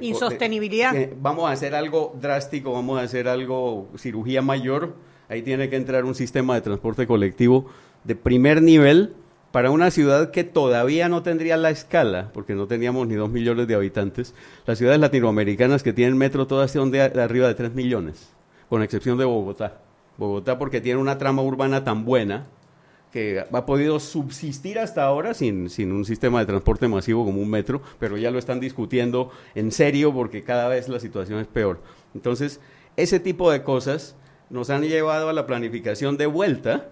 [0.00, 0.92] de- Insostenibilidad.
[0.92, 4.94] que vamos a hacer algo drástico, vamos a hacer algo, cirugía mayor,
[5.28, 7.66] ahí tiene que entrar un sistema de transporte colectivo
[8.04, 9.14] de primer nivel
[9.52, 13.66] para una ciudad que todavía no tendría la escala, porque no teníamos ni dos millones
[13.66, 14.34] de habitantes.
[14.66, 18.30] Las ciudades latinoamericanas que tienen metro todas son de, arriba de tres millones,
[18.68, 19.78] con excepción de Bogotá.
[20.18, 22.46] Bogotá porque tiene una trama urbana tan buena
[23.12, 27.48] que ha podido subsistir hasta ahora sin, sin un sistema de transporte masivo como un
[27.48, 31.80] metro, pero ya lo están discutiendo en serio porque cada vez la situación es peor.
[32.14, 32.60] Entonces,
[32.96, 34.14] ese tipo de cosas
[34.50, 36.88] nos han llevado a la planificación de vuelta,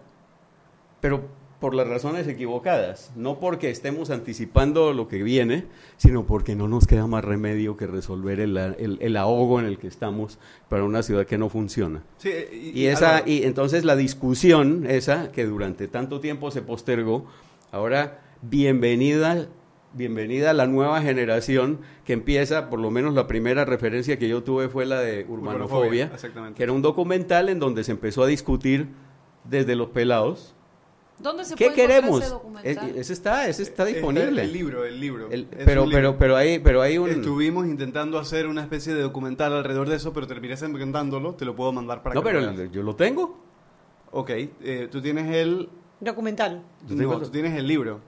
[1.01, 1.25] pero
[1.61, 5.65] por las razones equivocadas, no porque estemos anticipando lo que viene,
[5.97, 9.79] sino porque no nos queda más remedio que resolver el, el- el ahogo en el
[9.79, 10.39] que estamos
[10.69, 12.03] para una ciudad que no funciona.
[12.19, 17.25] Sí, y, Y, esa, y entonces la discusión esa que durante tanto tiempo se postergó,
[17.73, 19.47] ahora bienvenida,
[19.97, 24.43] bienvenida a la nueva generación que empieza, por lo menos la primera referencia que yo
[24.43, 26.57] tuve fue la de Urbanofobia, Urbanofobia, exactamente.
[26.59, 28.89] que era un documental en donde se empezó a discutir
[29.45, 30.53] desde los pelados.
[31.19, 32.23] ¿Dónde se ¿Qué puede encontrar queremos?
[32.23, 32.91] ese documental?
[32.91, 34.43] Es- ese está, ese está está disponible.
[34.43, 35.31] El libro, el libro.
[35.31, 36.19] El- pero, un pero, libro.
[36.19, 37.09] pero hay, pero hay un.
[37.09, 41.35] Estuvimos intentando hacer una especie de documental alrededor de eso, pero terminé encantándolo.
[41.35, 43.41] Te lo puedo mandar para no, que pero lo el- yo lo tengo.
[44.11, 45.71] Ok, eh, tú tienes el...
[46.01, 46.63] Documental.
[46.87, 48.01] No, tú tienes el libro.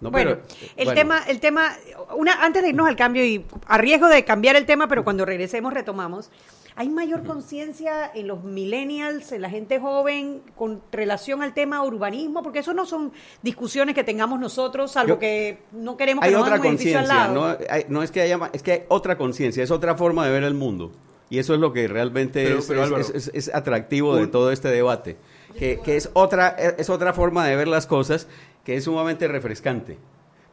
[0.00, 0.42] No, bueno, pero,
[0.76, 1.00] el bueno.
[1.00, 1.72] tema, el tema,
[2.16, 5.24] una, antes de irnos al cambio y a riesgo de cambiar el tema, pero cuando
[5.24, 6.30] regresemos retomamos,
[6.74, 12.42] ¿hay mayor conciencia en los millennials, en la gente joven, con relación al tema urbanismo?
[12.42, 16.34] Porque eso no son discusiones que tengamos nosotros, salvo Yo- que no queremos que hay
[16.34, 19.70] nos otra conciencia, no, hay- no es que haya, es que hay otra conciencia, es
[19.70, 20.92] otra forma de ver el mundo.
[21.30, 24.14] Y eso es lo que realmente Pero- es, pero, es- Álvaro, es- es- es atractivo
[24.16, 25.16] de todo este debate,
[25.56, 28.28] que, es, otra, es otra forma de ver las cosas
[28.64, 29.98] que es sumamente refrescante.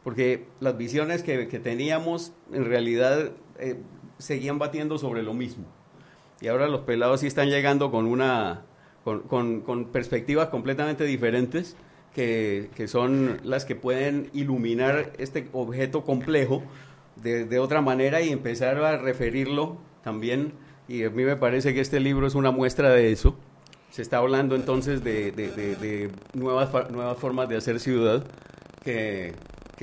[0.02, 3.76] Porque las visiones que, que teníamos en realidad eh,
[4.18, 5.64] seguían batiendo sobre lo mismo.
[6.40, 8.62] Y ahora los pelados sí están llegando con una
[9.04, 11.76] con- con perspectivas completamente diferentes
[12.14, 16.62] que, que son las que pueden iluminar este objeto complejo
[17.16, 20.52] de, de otra manera y empezar a referirlo también.
[20.88, 23.36] Y a mí me parece que este libro es una muestra de eso.
[23.94, 28.24] Se está hablando entonces de, de- de- nuevas, nuevas formas de hacer ciudad
[28.82, 29.34] que,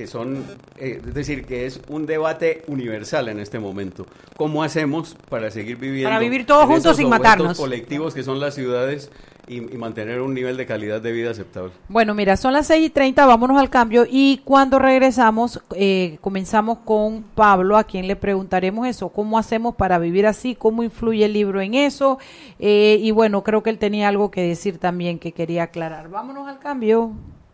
[0.02, 0.44] que son,
[0.78, 4.04] eh, es decir, que es un debate universal en este momento.
[4.36, 6.08] ¿Cómo hacemos para seguir viviendo?
[6.08, 7.56] Para vivir todos juntos sin matarnos.
[7.56, 9.12] colectivos que son las ciudades
[9.46, 11.70] y, y mantener un nivel de calidad de vida aceptable.
[11.88, 16.78] Bueno, mira, son las 6 y 30, vámonos al cambio y cuando regresamos eh, comenzamos
[16.78, 21.32] con Pablo, a quien le preguntaremos eso, cómo hacemos para vivir así, cómo influye el
[21.32, 22.18] libro en eso
[22.58, 26.08] eh, y bueno, creo que él tenía algo que decir también que quería aclarar.
[26.08, 27.12] Vámonos al cambio.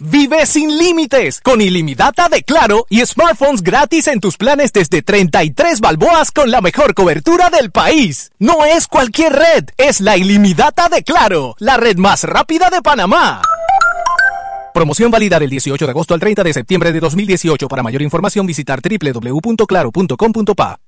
[0.00, 5.80] Vive sin límites con ilimitada de Claro y smartphones gratis en tus planes desde 33
[5.80, 8.32] balboas con la mejor cobertura del país.
[8.38, 13.42] No es cualquier red, es la ilimitada de Claro, la red más rápida de Panamá.
[14.72, 17.68] Promoción válida del 18 de agosto al 30 de septiembre de 2018.
[17.68, 20.78] Para mayor información visitar www.claro.com.pa.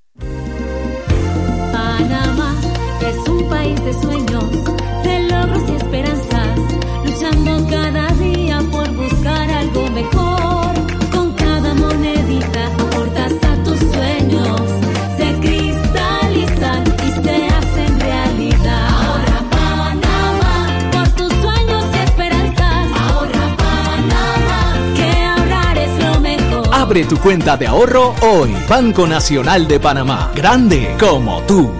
[26.93, 28.53] Abre tu cuenta de ahorro hoy.
[28.69, 30.31] Banco Nacional de Panamá.
[30.35, 31.71] Grande como tú.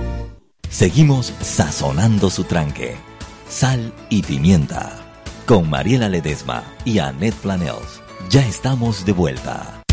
[0.67, 2.95] Seguimos sazonando su tranque.
[3.47, 4.91] Sal y pimienta.
[5.45, 8.02] Con Mariela Ledesma y Annette Planels.
[8.32, 9.84] Ya estamos de vuelta.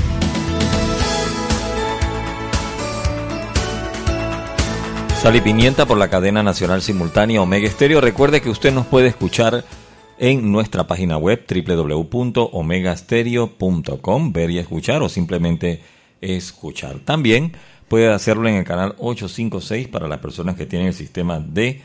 [5.21, 8.01] Sal y pimienta por la cadena nacional simultánea Omega Estéreo.
[8.01, 9.67] Recuerde que usted nos puede escuchar
[10.21, 15.81] en nuestra página web www.omegastereo.com, ver y escuchar o simplemente
[16.21, 16.99] escuchar.
[17.01, 17.55] También
[17.89, 21.81] puede hacerlo en el canal 856 para las personas que tienen el sistema de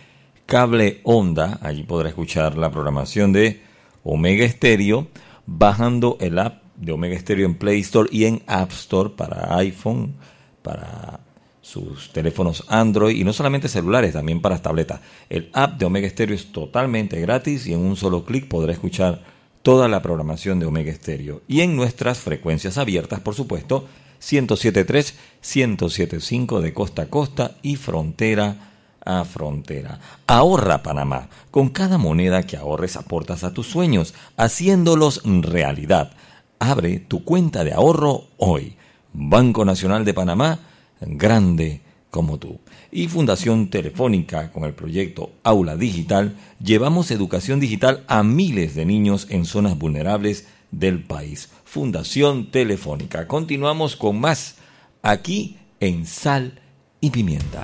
[0.45, 1.59] cable onda.
[1.61, 3.61] Allí podrá escuchar la programación de
[4.03, 5.07] Omega Stereo
[5.45, 10.15] bajando el app de Omega Stereo en Play Store y en App Store para iPhone,
[10.61, 11.21] para
[11.65, 15.01] sus teléfonos Android y no solamente celulares, también para tabletas.
[15.29, 19.23] El app de Omega Stereo es totalmente gratis y en un solo clic podrá escuchar
[19.63, 21.41] toda la programación de Omega Stereo.
[21.47, 23.87] Y en nuestras frecuencias abiertas, por supuesto,
[24.21, 28.71] 107.3, 107.5 de costa a costa y frontera
[29.03, 29.99] a frontera.
[30.27, 31.29] Ahorra Panamá.
[31.49, 36.11] Con cada moneda que ahorres aportas a tus sueños, haciéndolos realidad.
[36.59, 38.77] Abre tu cuenta de ahorro hoy.
[39.13, 40.59] Banco Nacional de Panamá,
[41.01, 42.59] grande como tú.
[42.91, 49.27] Y Fundación Telefónica, con el proyecto Aula Digital, llevamos educación digital a miles de niños
[49.29, 51.49] en zonas vulnerables del país.
[51.65, 53.27] Fundación Telefónica.
[53.27, 54.55] Continuamos con más
[55.01, 56.61] aquí en Sal
[57.01, 57.63] y Pimienta.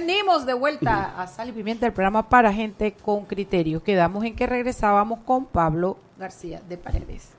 [0.00, 3.82] Venimos de vuelta a Sal y Pimienta, el programa para gente con criterio.
[3.82, 7.30] Quedamos en que regresábamos con Pablo García de Paredes.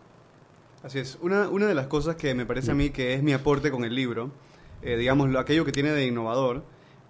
[0.84, 1.18] Así es.
[1.22, 3.86] Una, una de las cosas que me parece a mí que es mi aporte con
[3.86, 4.32] el libro,
[4.82, 6.64] eh, digamos, lo, aquello que tiene de innovador,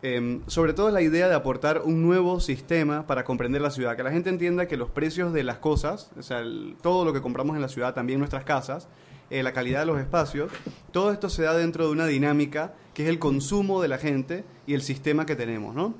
[0.04, 3.96] eh, sobre todo es la idea de aportar un nuevo sistema para comprender la ciudad,
[3.98, 7.12] que la gente entienda que los precios de las cosas, o sea, el- todo lo
[7.12, 8.88] que compramos en la ciudad, también nuestras casas,
[9.30, 10.52] eh, la calidad de los espacios,
[10.92, 14.44] todo esto se da dentro de una dinámica que es el consumo de la gente
[14.68, 15.96] y el sistema que tenemos, ¿no?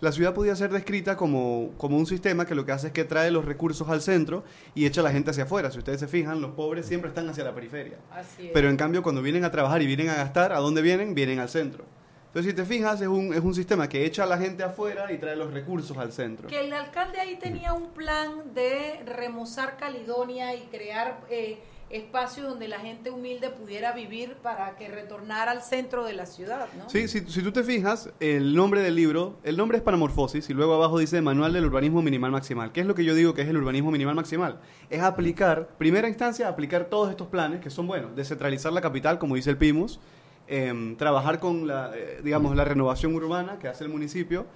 [0.00, 3.04] La ciudad podía ser descrita como, como un sistema que lo que hace es que
[3.04, 4.44] trae los recursos al centro
[4.74, 5.70] y echa a la gente hacia afuera.
[5.70, 7.96] Si ustedes se fijan, los pobres siempre están hacia la periferia.
[8.10, 8.50] Así es.
[8.52, 11.14] Pero en cambio, cuando vienen a trabajar y vienen a gastar, ¿a dónde vienen?
[11.14, 11.86] Vienen al centro.
[12.26, 15.10] Entonces, si te fijas, es un, es un sistema que echa a la gente afuera
[15.12, 16.48] y trae los recursos al centro.
[16.48, 21.60] Que el alcalde ahí tenía un plan de remozar Caledonia y crear eh,
[21.90, 26.66] espacios donde la gente humilde pudiera vivir para que retornara al centro de la ciudad,
[26.76, 26.88] ¿no?
[26.90, 30.54] Sí, si, si tú te fijas, el nombre del libro, el nombre es Panamorfosis y
[30.54, 32.72] luego abajo dice Manual del Urbanismo Minimal Maximal.
[32.72, 34.60] ¿Qué es lo que yo digo que es el urbanismo minimal maximal?
[34.90, 39.36] Es aplicar, primera instancia, aplicar todos estos planes que son buenos, descentralizar la capital, como
[39.36, 40.00] dice el PIMUS,
[40.46, 44.46] em, trabajar con la, eh, digamos, la renovación urbana que hace el municipio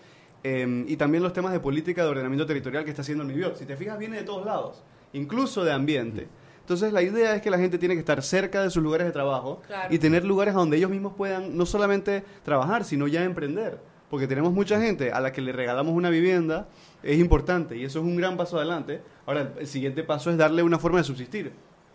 [0.45, 3.57] em, y también los temas de política de ordenamiento territorial que está haciendo el MIBIOT.
[3.57, 6.29] Si te fijas, viene de todos lados, incluso de ambiente.
[6.69, 9.13] Entonces la idea es que la gente tiene que estar cerca de sus lugares de
[9.15, 9.89] trabajo Claro.
[9.95, 13.79] y tener lugares donde ellos mismos puedan no solamente trabajar, sino ya emprender.
[14.11, 16.69] Porque tenemos mucha gente a la que le regalamos una vivienda,
[17.03, 19.01] es importante y eso es un gran paso adelante.
[19.25, 21.53] Ahora, el siguiente paso es darle una forma de subsistir.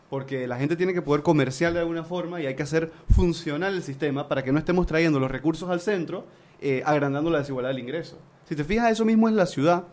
[0.10, 3.76] Porque la gente tiene que poder comerciar de alguna forma y hay que hacer funcional
[3.76, 6.26] el sistema para que no estemos trayendo los recursos al centro,
[6.62, 8.18] eh, agrandando la desigualdad del ingreso.
[8.50, 9.84] Si te fijas, eso mismo es la ciudad.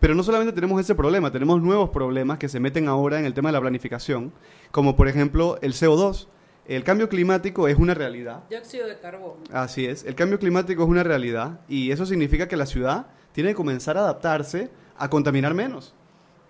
[0.00, 3.34] Pero no solamente tenemos ese problema, tenemos nuevos problemas que se meten ahora en el
[3.34, 4.32] tema de la planificación,
[4.70, 6.26] como por ejemplo el CO2.
[6.66, 8.44] El cambio climático es una realidad.
[8.48, 9.42] Dióxido de carbono.
[9.52, 13.50] Así es, el cambio climático es una realidad y eso significa que la ciudad tiene
[13.50, 15.94] que comenzar a adaptarse a contaminar menos.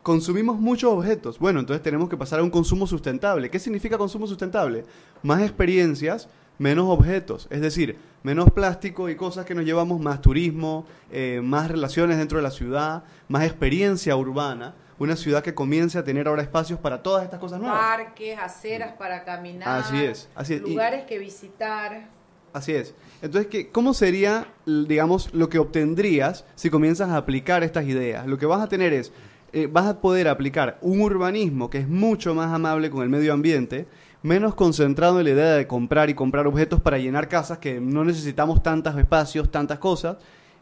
[0.02, 1.38] Consumimos muchos objetos.
[1.38, 3.50] Bueno, entonces tenemos que pasar a un consumo sustentable.
[3.50, 4.84] ¿Qué significa consumo sustentable?
[5.22, 6.28] Más experiencias,
[6.60, 7.48] menos objetos.
[7.50, 12.36] Es decir, menos plástico y cosas que nos llevamos, más turismo, eh, más relaciones dentro
[12.36, 14.74] de la ciudad, más experiencia urbana.
[14.98, 17.78] Una ciudad que comience a tener ahora espacios para todas estas cosas nuevas.
[17.80, 19.80] Parques, aceras para caminar.
[19.80, 20.60] Así es, así es.
[20.60, 22.08] Y- Lugares que visitar.
[22.52, 22.94] Así es.
[23.22, 28.26] Entonces, ¿qué, ¿cómo sería, digamos, lo que obtendrías si comienzas a aplicar estas ideas?
[28.26, 29.12] Lo que vas a tener es,
[29.54, 33.32] eh, vas a poder aplicar un urbanismo que es mucho más amable con el medio
[33.32, 33.86] ambiente,
[34.22, 38.04] menos concentrado en la idea de comprar y comprar objetos para llenar casas, que no
[38.04, 40.16] necesitamos tantos espacios, tantas cosas,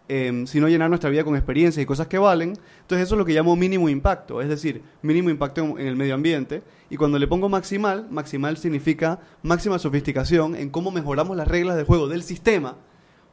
[0.09, 2.55] eh, sino llenar nuestra vida con experiencias y cosas que valen.
[2.81, 5.97] Entonces eso es lo que llamo mínimo impacto, es decir, mínimo impacto en, en el
[5.97, 6.63] medio ambiente.
[6.89, 11.85] Y cuando le pongo maximal, maximal significa máxima sofisticación en cómo mejoramos las reglas del
[11.85, 12.77] juego del sistema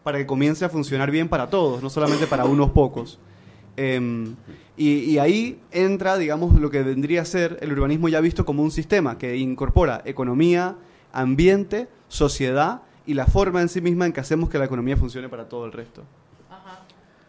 [0.03, 3.19] para que comience a funcionar bien para todos, no solamente para unos pocos.
[3.78, 4.36] Em,
[4.78, 8.63] y, y ahí entra, digamos, lo que vendría a ser el urbanismo ya visto como
[8.63, 10.76] un sistema que incorpora economía,
[11.11, 15.30] ambiente, sociedad y la forma en sí misma en que hacemos que la economía funcione
[15.30, 16.03] para todo el resto.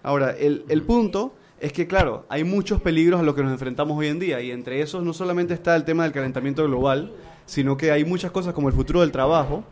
[0.03, 3.99] Ahora, el, el punto es que, claro, hay muchos peligros a los que nos enfrentamos
[3.99, 7.13] hoy en día y entre esos no solamente está el tema del calentamiento global,
[7.45, 9.65] sino que hay muchas cosas como el futuro del trabajo,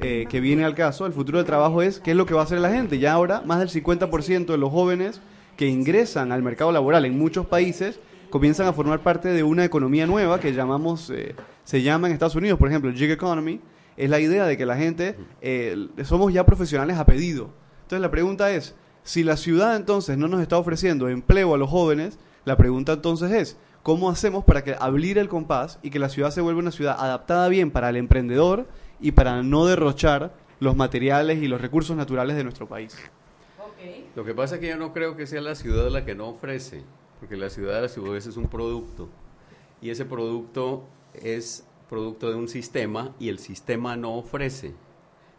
[0.00, 1.04] eh, que viene al caso.
[1.04, 2.98] El futuro del trabajo es qué es lo que va a hacer la gente.
[2.98, 5.20] Ya ahora, más del 50% de los jóvenes
[5.56, 8.00] que ingresan al mercado laboral en muchos países
[8.30, 11.34] comienzan a formar parte de una economía nueva que llamamos, eh,
[11.64, 13.60] se llama en Estados Unidos, por ejemplo, el gig economy,
[13.96, 17.50] es la idea de que la gente, eh, somos ya profesionales a pedido.
[17.82, 21.68] Entonces la pregunta es, si la ciudad entonces no nos está ofreciendo empleo a los
[21.68, 26.08] jóvenes, la pregunta entonces es, ¿cómo hacemos para que abrir el compás y que la
[26.08, 28.66] ciudad se vuelva una ciudad adaptada bien para el emprendedor
[28.98, 32.96] y para no derrochar los materiales y los recursos naturales de nuestro país?
[34.14, 36.28] Lo que pasa es que yo no creo que sea la ciudad la que no
[36.28, 36.82] ofrece,
[37.20, 39.08] porque la ciudad de las ciudades es un producto
[39.80, 44.72] y ese producto es producto de un sistema y el sistema no ofrece.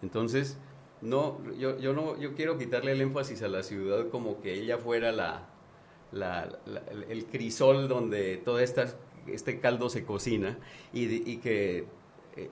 [0.02, 0.58] Entonces,
[1.02, 4.78] no, yo, yo no, yo quiero quitarle el énfasis a la ciudad como que ella
[4.78, 5.48] fuera la,
[7.10, 8.88] el- crisol donde todo esta,
[9.28, 10.58] este caldo se cocina
[10.94, 11.86] y, que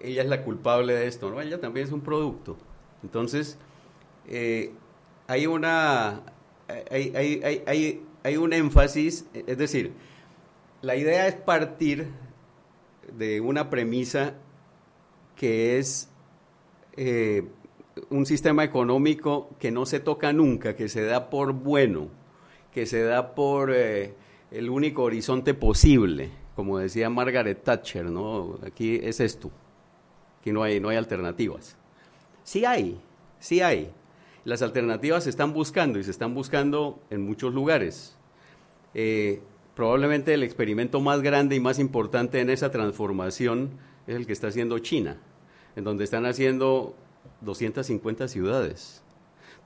[0.02, 1.42] ella es la culpable de esto, ¿no?
[1.42, 2.58] Ella también es un producto.
[3.04, 3.58] Entonces,
[4.28, 4.72] eh,
[5.28, 6.22] hay una
[6.90, 9.92] hay, hay, hay, hay, un énfasis, es decir,
[10.82, 12.08] la idea es partir
[13.18, 14.36] de una premisa
[15.36, 16.10] que es
[16.98, 17.44] eh,
[18.10, 22.10] un sistema económico que no se toca nunca, que se da por bueno,
[22.74, 24.14] que se da por eh,
[24.52, 28.60] el único horizonte posible, como decía Margaret Thatcher, ¿no?
[28.66, 29.52] Aquí es esto,
[30.40, 31.78] aquí no hay, no hay alternativas.
[32.44, 33.00] Sí hay,
[33.40, 33.92] sí hay.
[34.44, 38.16] Las alternativas se están buscando y se están buscando en muchos lugares.
[38.94, 39.42] Eh,
[39.76, 43.72] probablemente el experimento más grande y más importante en esa transformación
[44.08, 45.18] es el que está haciendo China,
[45.76, 46.96] en donde están haciendo
[47.42, 49.04] 250 ciudades,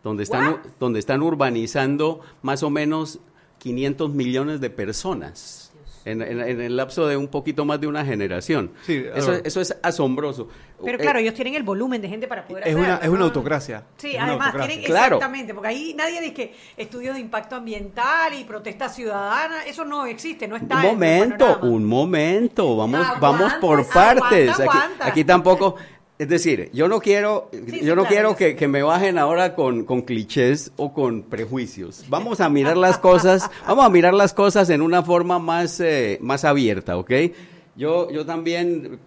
[0.04, 3.20] donde están, donde están urbanizando más o menos
[3.60, 5.72] 500 millones de personas.
[6.06, 8.72] En, en- en el lapso de un poquito más de una generación.
[8.86, 10.48] Sí, eso, eso es asombroso.
[10.84, 12.84] Pero Eh, claro, ellos tienen el volumen de gente para poder Es hacerlo.
[12.94, 13.26] una, es una ¿no?
[13.26, 13.84] autocracia.
[13.98, 14.68] Sí, Es además autocracia.
[14.68, 15.16] tienen Claro.
[15.16, 20.06] exactamente, porque ahí nadie dice que estudios de impacto ambiental y protesta ciudadana, eso no
[20.06, 24.60] existe, no está Un momento, un momento, vamos, Aguanta, vamos por aguanta, partes.
[24.60, 25.76] Aquí, aquí tampoco,
[26.18, 29.54] es decir, yo no quiero, sí, yo no claro, quiero que, que me bajen ahora
[29.56, 32.06] con, con clichés o con prejuicios.
[32.08, 36.18] Vamos a mirar las cosas, vamos a mirar las cosas en una forma más, eh,
[36.22, 37.12] más abierta, ¿ok?
[37.76, 39.00] Yo, yo también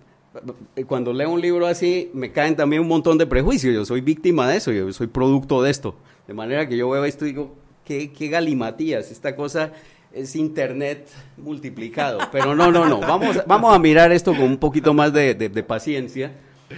[0.86, 3.74] cuando leo un libro así, me caen también un montón de prejuicios.
[3.74, 5.94] Yo soy víctima de eso, yo soy producto de esto.
[6.26, 7.54] De manera que yo veo esto y digo,
[7.84, 9.72] qué, qué galimatías, esta cosa
[10.12, 12.18] es internet multiplicado.
[12.30, 15.48] Pero no, no, no, vamos, vamos a mirar esto con un poquito más de, de-
[15.48, 16.32] de paciencia.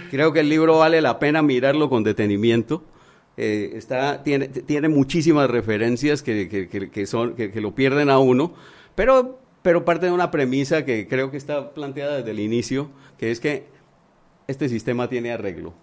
[0.09, 2.83] Creo que el libro vale la pena mirarlo con detenimiento.
[3.37, 8.09] Eh, está, tiene, tiene muchísimas referencias que, que- que- que son, que, que lo pierden
[8.09, 8.53] a uno,
[8.95, 13.31] pero, pero parte de una premisa que creo que está planteada desde el inicio, que
[13.31, 13.65] es que
[14.47, 15.73] este sistema tiene arreglo.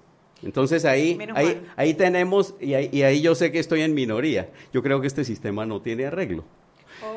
[0.43, 4.51] Entonces ahí, ahí, ahí tenemos, y ahí, y ahí yo sé que estoy en minoría.
[4.73, 6.45] Yo creo que este sistema no tiene arreglo.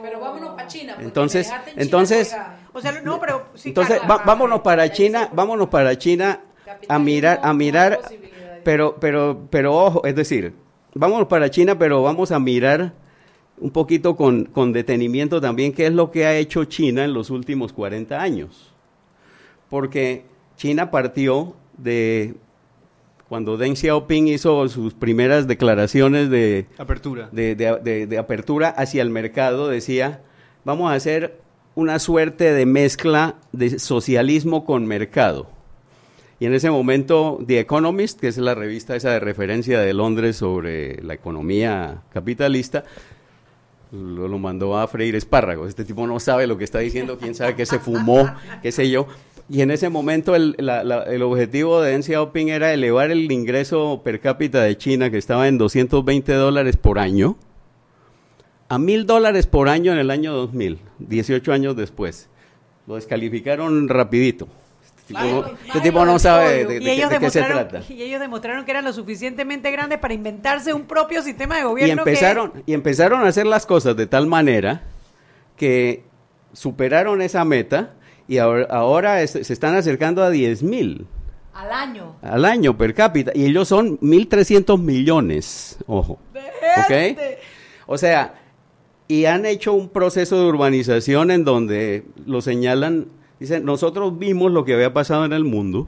[0.02, 0.96] Pero vámonos para China.
[1.00, 2.36] Entonces- en China, entonces-.
[2.74, 6.40] O sea, no, pero sí, Entonces, claro, va- vámonos para China, vámonos para China
[6.90, 8.00] a mirar, a mirar,
[8.64, 10.54] pero, pero, pero ojo, es decir,
[10.94, 12.94] vámonos para China, pero vamos a mirar
[13.60, 17.30] un poquito con, con detenimiento también qué es lo que ha hecho China en los
[17.30, 18.72] últimos 40 años.
[19.70, 20.26] Porque
[20.58, 22.36] China partió de
[23.30, 27.30] cuando Deng Xiaoping hizo sus primeras declaraciones de, Apertura.
[27.32, 30.22] de, de- de- de apertura hacia el mercado, decía,
[30.66, 31.40] vamos a hacer
[31.74, 35.48] una suerte de mezcla de socialismo con mercado.
[36.42, 40.38] Y en ese momento, The Economist, que es la revista esa de referencia de Londres
[40.38, 42.84] sobre la economía capitalista,
[43.92, 45.70] lo, mandó a freír espárragos.
[45.70, 48.28] Este tipo no sabe lo que está diciendo, quién sabe qué se fumó,
[48.64, 49.06] qué sé yo.
[49.52, 54.64] Y en ese momento el, objetivo de Deng Xiaoping era elevar el ingreso per cápita
[54.64, 57.38] de China, que estaba en 220 dólares por año,
[58.68, 62.30] a mil dólares por año en el año 2000, 18 años después.
[62.88, 64.48] Lo descalificaron rapidito.
[65.12, 67.10] Este tipo no, este tipo no sabe de, de y, qué- de se
[67.40, 67.94] demostraron, trata.
[67.94, 71.64] y ellos demostraron que eran lo suficientemente grandes para inventarse un propio sistema de Y
[71.66, 72.04] gobierno.
[72.04, 74.84] que- empezaron, y empezaron a hacer las cosas de tal manera
[75.58, 76.04] que
[76.54, 77.94] superaron esa meta
[78.28, 81.06] y ahora, ahora es- se están acercando a 10 mil
[81.54, 82.16] Al año.
[82.22, 86.20] al año per cápita y ellos son 1.300 millones, ojo.
[86.78, 87.18] ¿Ok?
[87.88, 88.36] O sea,
[89.08, 93.08] y han hecho un proceso de urbanización en donde lo señalan,
[93.42, 95.88] dicen, nosotros vimos lo que había pasado en el mundo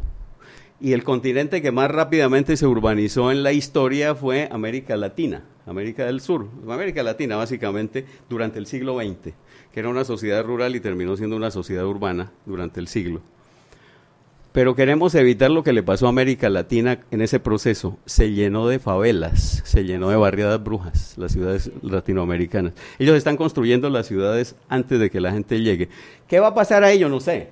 [0.81, 6.03] y el continente que más rápidamente se urbanizó en la historia fue América Latina, América
[6.05, 9.35] del Sur, América Latina básicamente durante el siglo XX,
[9.71, 13.21] que era una sociedad rural y terminó siendo una sociedad urbana durante el siglo.
[14.53, 17.97] Pero queremos evitar lo que le pasó a América Latina en ese proceso.
[18.05, 22.73] Se llenó de favelas, se llenó de barriadas brujas, las ciudades latinoamericanas.
[22.99, 25.89] Ellos están construyendo las ciudades antes de que la gente llegue.
[26.27, 27.09] ¿Qué va a pasar a ellos?
[27.09, 27.49] No sé.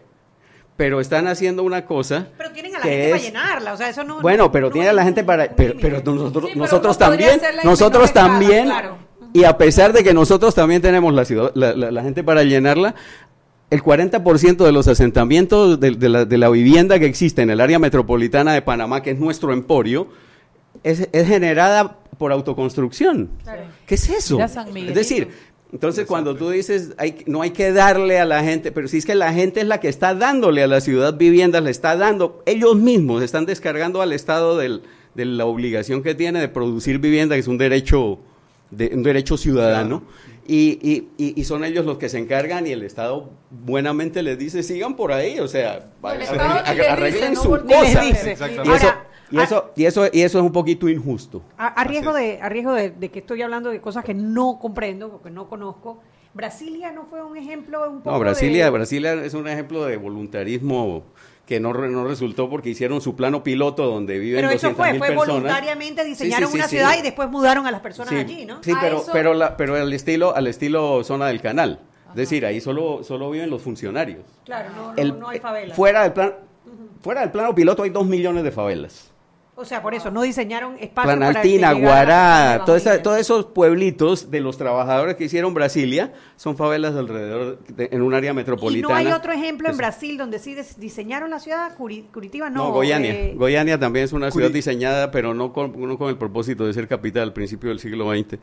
[0.78, 2.28] Pero están haciendo una cosa.
[2.38, 3.74] Pero tienen a la que gente para es- llenarla.
[3.74, 4.22] O sea, eso no.
[4.22, 5.50] Bueno, no- pero no tiene hay a la gente para...
[5.56, 5.74] Pero,
[6.06, 8.98] nosotros, Sí, pero nosotros también, nosotros también, claro.
[9.34, 12.44] y a pesar de que nosotros también tenemos la, ciudad, la, la- la gente para
[12.44, 12.96] llenarla,
[13.72, 17.60] el 40% de los asentamientos de, de la, de la vivienda que existe en el
[17.60, 20.10] área metropolitana de Panamá, que es nuestro emporio,
[20.84, 23.30] es, es generada por autoconstrucción.
[23.88, 24.38] ¿Qué es eso?
[24.90, 25.30] Es decir,
[25.74, 29.06] entonces cuando tú dices, hay, no hay que darle a la gente, pero si es
[29.06, 32.44] que la gente es la que está dándole a la ciudad viviendas, le está dando,
[32.46, 34.82] ellos mismos están descargando al Estado del-
[35.16, 38.20] de la obligación que tiene de producir vivienda, que es un derecho,
[38.70, 40.04] de, un derecho ciudadano.
[40.48, 44.64] Y- y- y son ellos los que se encargan y el Estado buenamente les dice,
[44.64, 48.06] sigan por ahí, o sea, arreglen- su cosa.
[48.06, 51.42] Y eso, Ahora, y, eso, y, eso, y eso es un poquito injusto.
[51.58, 54.60] A, a riesgo, de, a riesgo de, de que estoy hablando de cosas que no
[54.60, 56.02] comprendo, o que no conozco,
[56.34, 59.98] Brasilia no fue un ejemplo un poco No, Brasilia, de- Brasilia es un ejemplo de
[59.98, 61.04] voluntarismo
[61.52, 64.78] que no, re- no resultó porque hicieron su plano piloto donde viven Pero eso 200
[64.78, 65.28] fue, mil fue personas.
[65.34, 66.76] voluntariamente diseñaron sí, sí, una sí.
[66.78, 68.64] ciudad y después mudaron a las personas Sí, allí, ¿no?
[68.64, 71.80] sí pero, eso- pero, la, pero al estilo, al estilo zona del canal.
[72.12, 74.22] Es decir, ahí solo, solo viven los funcionarios.
[74.46, 75.76] Claro, no, no, El- no hay favelas.
[75.76, 76.36] Fuera del, plan,
[77.02, 79.11] fuera del plano piloto hay dos millones de favelas.
[79.62, 85.16] O sea, por eso no diseñaron espacios Planaltina, Guará, todos esos pueblitos de los trabajadores
[85.16, 88.94] que hicieron Brasilia son favelas alrededor, de- en un área Y metropolitana.
[88.94, 89.78] no hay otro ejemplo en.
[89.78, 92.66] Brasil donde sí diseñaron la ciudad, Curi- Curitiba no.
[92.66, 93.12] No, Goiania.
[93.14, 96.74] eh, Goiania también es una ciudad diseñada, pero no con, no con el propósito de
[96.74, 98.40] ser capital al principio del siglo XX.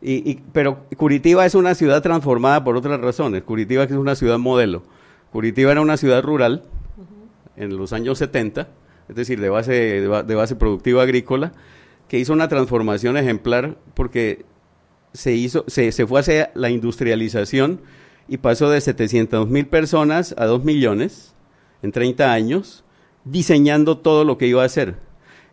[0.00, 3.42] Y, y- pero Curitiba es una ciudad transformada por otras razones.
[3.42, 4.82] Curitiba es una ciudad modelo.
[5.32, 6.62] Curitiba era una ciudad rural
[7.56, 8.68] en los años 70,
[9.08, 11.52] es decir, de base, de, ba- de base productiva agrícola,
[12.08, 14.44] que hizo una transformación ejemplar porque
[15.12, 17.80] se, hizo, se, se fue hacia la industrialización
[18.28, 21.34] y pasó de 700 mil personas a 2 millones
[21.82, 22.84] en 30 años,
[23.24, 24.96] diseñando todo lo que iba a hacer.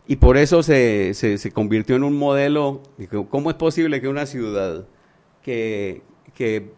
[0.07, 2.83] Y por eso se, se, se convirtió en un modelo.
[2.97, 4.85] de ¿Cómo es posible que una ciudad
[5.41, 6.01] que,
[6.33, 6.69] que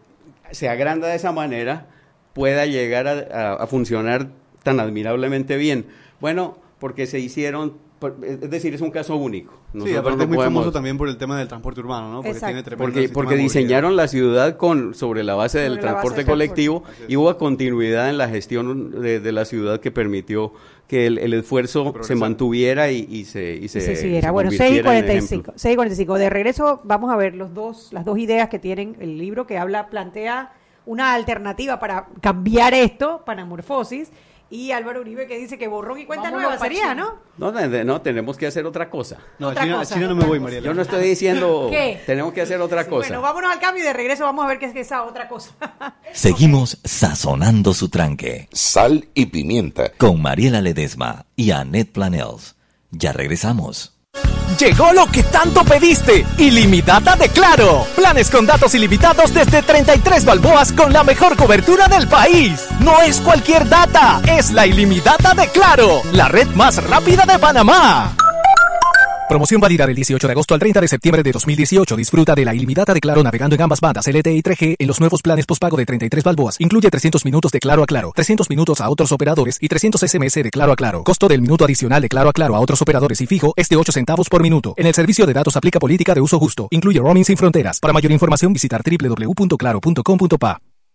[0.50, 1.88] se agranda de esa manera
[2.32, 4.28] pueda llegar a, a- a funcionar
[4.62, 5.86] tan admirablemente bien?
[6.20, 7.74] Bueno, porque se hicieron,
[8.22, 9.52] es decir, es un caso único.
[9.84, 12.16] Sí, aparte no es muy podemos- famoso también por el tema del transporte urbano, ¿no?
[12.18, 12.62] Porque Exacto.
[12.62, 16.80] tiene porque, porque diseñaron la ciudad con sobre la base del base transporte del colectivo
[16.82, 17.12] transporte.
[17.12, 20.52] y hubo continuidad en la gestión de, de la ciudad que permitió
[20.86, 24.32] que el, el esfuerzo se mantuviera y, y se y se, Sí, sí, era se
[24.32, 25.34] bueno, 6 y convirtiera en 45.
[25.34, 25.52] ejemplo.
[25.56, 26.14] 6 y 45.
[26.18, 29.58] De regreso, vamos a ver los dos, las dos ideas que tienen el libro que
[29.58, 30.52] habla, plantea
[30.86, 34.10] una alternativa para cambiar esto, Panamorfosis,
[34.50, 36.94] y Álvaro Uribe que dice que borrón y cuenta Vámonos nueva sería.
[36.94, 37.16] ¿no?
[37.36, 39.18] No, no, tenemos que hacer otra cosa.
[39.38, 40.40] No, Otra China, cosa, China no me voy.
[40.40, 40.66] Mariela.
[40.66, 42.00] Yo no estoy diciendo ¿Qué?
[42.06, 43.08] tenemos que hacer otra cosa.
[43.08, 45.50] Bueno, vámonos al cambio y de regreso vamos a ver qué es esa otra cosa.
[46.12, 49.90] Seguimos sazonando su tranque Sal y pimienta.
[49.98, 52.56] con Mariela Ledesma y Annette Planels.
[52.90, 53.97] Ya regresamos.
[54.58, 56.26] Llegó lo que tanto pediste.
[56.36, 57.86] Ilimitada de Claro.
[57.94, 62.66] Planes con datos ilimitados desde 33 balboas con la mejor cobertura del país.
[62.80, 68.16] No es cualquier data, es la ilimitada de Claro, la red más rápida de Panamá.
[69.28, 71.96] Promoción válida del 18 de agosto al 30 de septiembre de 2018.
[71.96, 75.00] Disfruta de la ilimitada de Claro navegando en ambas bandas LTE y 3G en los
[75.00, 76.56] nuevos planes postpago de 33 balboas.
[76.58, 80.34] Incluye 300 minutos de Claro a Claro, 300 minutos a otros operadores y 300 SMS
[80.42, 81.04] de Claro a Claro.
[81.04, 83.76] Costo del minuto adicional de Claro a Claro a otros operadores y fijo es de
[83.76, 84.72] 8 centavos por minuto.
[84.78, 86.68] En el servicio de datos aplica política de uso justo.
[86.70, 87.80] Incluye roaming sin fronteras.
[87.80, 90.60] Para mayor información visitar www.claro.com.pa.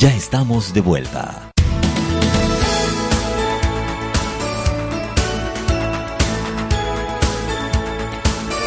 [0.00, 1.50] Ya estamos de vuelta.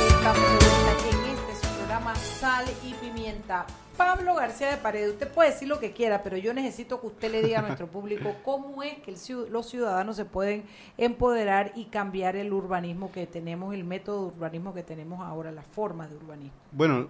[0.10, 3.66] Estamos de vuelta en este su programa Sal y Pimienta.
[3.98, 7.32] Pablo García de Paredes, usted puede decir lo que quiera, pero yo necesito que usted
[7.32, 9.18] le diga a nuestro público cómo es que el
[9.52, 10.66] los ciudadanos se pueden
[11.00, 15.66] empoderar y cambiar el urbanismo que tenemos, el método de urbanismo que tenemos ahora, las
[15.66, 16.54] formas de urbanismo.
[16.72, 17.08] Bueno,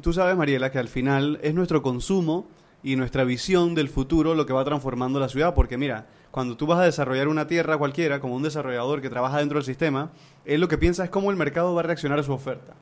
[0.00, 2.46] tú sabes, Mariela, que al final es nuestro consumo
[2.84, 5.54] y nuestra visión del futuro lo que va transformando la ciudad.
[5.54, 9.38] Porque mira, cuando tú vas a desarrollar una tierra cualquiera, como un desarrollador que trabaja
[9.38, 10.12] dentro del sistema,
[10.44, 12.74] él lo que piensa es cómo el mercado va a reaccionar a su oferta.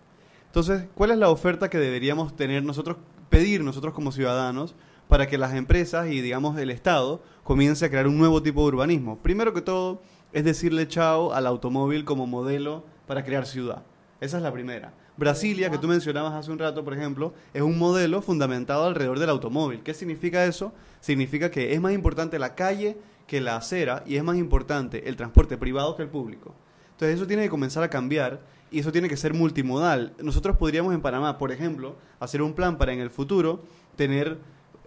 [0.47, 2.97] Entonces, ¿cuál es la oferta que deberíamos tener nosotros,
[3.31, 4.75] pedir nosotros como ciudadanos,
[5.07, 8.69] para que las empresas y, digamos, el Estado comience a crear un nuevo tipo de
[8.69, 9.19] urbanismo?
[9.19, 13.83] Primero que todo, es decirle chao al automóvil como modelo para crear ciudad.
[14.21, 14.93] Esa es la primera.
[15.17, 19.29] Brasilia, que tú mencionabas hace un rato, por ejemplo, es un modelo fundamentado alrededor del
[19.29, 19.83] automóvil.
[19.83, 20.73] ¿Qué significa eso?
[21.01, 22.97] Significa que es más importante la calle
[23.27, 26.55] que la acera y es más importante el transporte privado que el público.
[26.93, 28.41] Entonces eso tiene que comenzar a cambiar
[28.71, 30.15] y eso tiene que ser multimodal.
[30.19, 33.63] Nosotros podríamos en Panamá, por ejemplo, hacer un plan para en el futuro
[33.97, 34.39] tener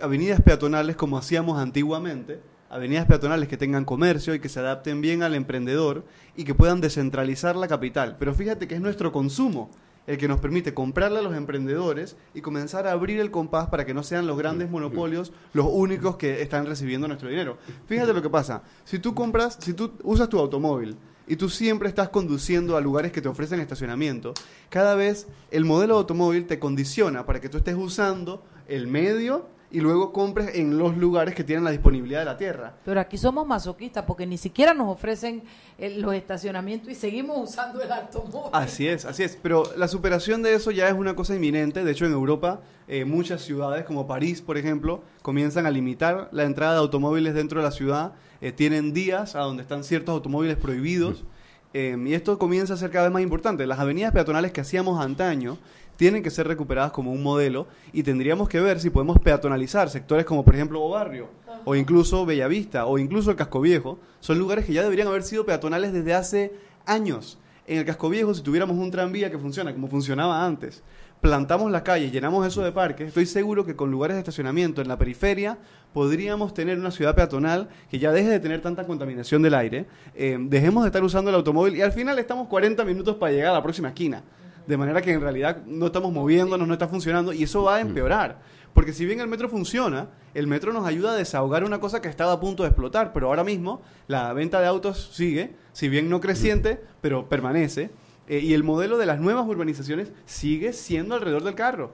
[0.02, 5.22] avenidas peatonales como hacíamos antiguamente, avenidas peatonales que tengan comercio y que se adapten bien
[5.22, 6.04] al emprendedor
[6.36, 8.16] y que puedan descentralizar la capital.
[8.18, 9.70] Pero fíjate que es nuestro consumo
[10.08, 13.86] el que nos permite comprarle a los emprendedores y comenzar a abrir el compás para
[13.86, 17.58] que no sean los grandes monopolios los únicos que están recibiendo nuestro dinero.
[17.88, 18.64] Fíjate lo que pasa.
[18.84, 20.98] Si tú compras, si tú usas tu automóvil
[21.28, 24.34] y tú siempre estás conduciendo a lugares que te ofrecen estacionamiento,
[24.70, 29.48] cada vez el modelo de automóvil te condiciona para que tú estés usando el medio
[29.76, 32.76] y luego compres en los lugares que tienen la disponibilidad de la tierra.
[32.86, 35.44] Pero aquí somos masoquistas porque ni siquiera nos ofrecen
[35.78, 38.52] eh, los estacionamientos y seguimos usando el automóvil.
[38.54, 39.38] Así es, así es.
[39.42, 41.84] Pero la superación de eso ya es una cosa inminente.
[41.84, 46.44] De hecho, en Europa, eh, muchas ciudades como París, por ejemplo, comienzan a limitar la
[46.44, 48.14] entrada de automóviles dentro de la ciudad.
[48.40, 51.26] Eh, tienen días a donde están ciertos automóviles prohibidos.
[51.74, 53.68] Eh, y esto comienza a ser cada vez más importante.
[53.68, 55.58] Las avenidas peatonales que hacíamos antaño
[55.96, 60.26] tienen que ser recuperadas como un modelo y tendríamos que ver si podemos peatonalizar sectores
[60.26, 61.30] como por ejemplo O Barrio
[61.64, 64.00] o incluso Bellavista o incluso el Casco Viejo.
[64.20, 66.54] Son lugares que ya deberían haber sido peatonales desde hace
[66.86, 67.40] años.
[67.68, 70.84] En el Casco Viejo, si tuviéramos un tranvía que funciona como funcionaba antes,
[71.20, 74.88] plantamos la calle, llenamos eso de parques, estoy seguro que con lugares de estacionamiento en
[74.88, 75.58] la periferia
[75.92, 80.38] podríamos tener una ciudad peatonal que ya deje de tener tanta contaminación del aire, eh,
[80.40, 83.54] dejemos de estar usando el automóvil y al final estamos 40 minutos para llegar a
[83.54, 84.22] la próxima esquina.
[84.68, 87.82] De manera que en realidad no estamos moviéndonos, no está funcionando y eso va a
[87.82, 88.42] empeorar.
[88.74, 92.10] Porque si bien el metro funciona, el metro nos ayuda a desahogar una cosa que
[92.10, 96.10] estaba a punto de explotar, pero ahora mismo la venta de autos sigue, si bien
[96.10, 97.92] no creciente, pero permanece.
[98.28, 101.92] Eh, y el modelo de las nuevas urbanizaciones sigue siendo alrededor del carro.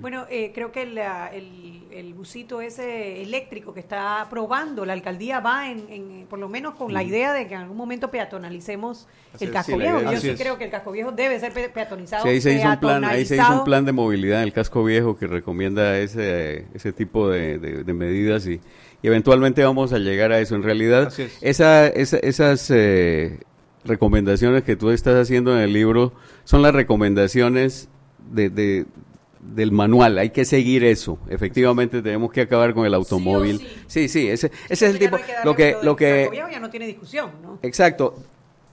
[0.00, 5.40] Bueno, eh, creo que la- el, el busito ese eléctrico que está probando la alcaldía
[5.40, 9.08] va en, en- por lo menos con la idea de que en algún momento peatonalicemos
[9.34, 10.00] Así el es, casco sí, la viejo.
[10.10, 10.40] Yo es- sí es.
[10.40, 12.22] creo que el casco viejo debe ser pe- peatonizado.
[12.24, 14.52] Sí, ahí se hizo un plan, ahí se hizo un plan de movilidad en el
[14.52, 18.60] casco viejo que recomienda ese, ese tipo de, de- de medidas y,
[19.02, 20.54] y eventualmente vamos a llegar a eso.
[20.56, 21.38] En realidad, es.
[21.40, 23.40] esa, esa- esas eh,
[23.84, 26.12] recomendaciones que tú estás haciendo en el libro
[26.44, 27.88] son las recomendaciones
[28.30, 28.86] de, de-
[29.42, 30.18] del manual.
[30.18, 31.18] Hay que seguir eso.
[31.28, 33.60] Efectivamente, tenemos que acabar con el automóvil.
[33.86, 35.18] Sí, sí, ese, ese es el no tipo.
[35.44, 37.58] Lo que, lo que, ya no tiene discusión, ¿no?
[37.62, 38.14] Exacto.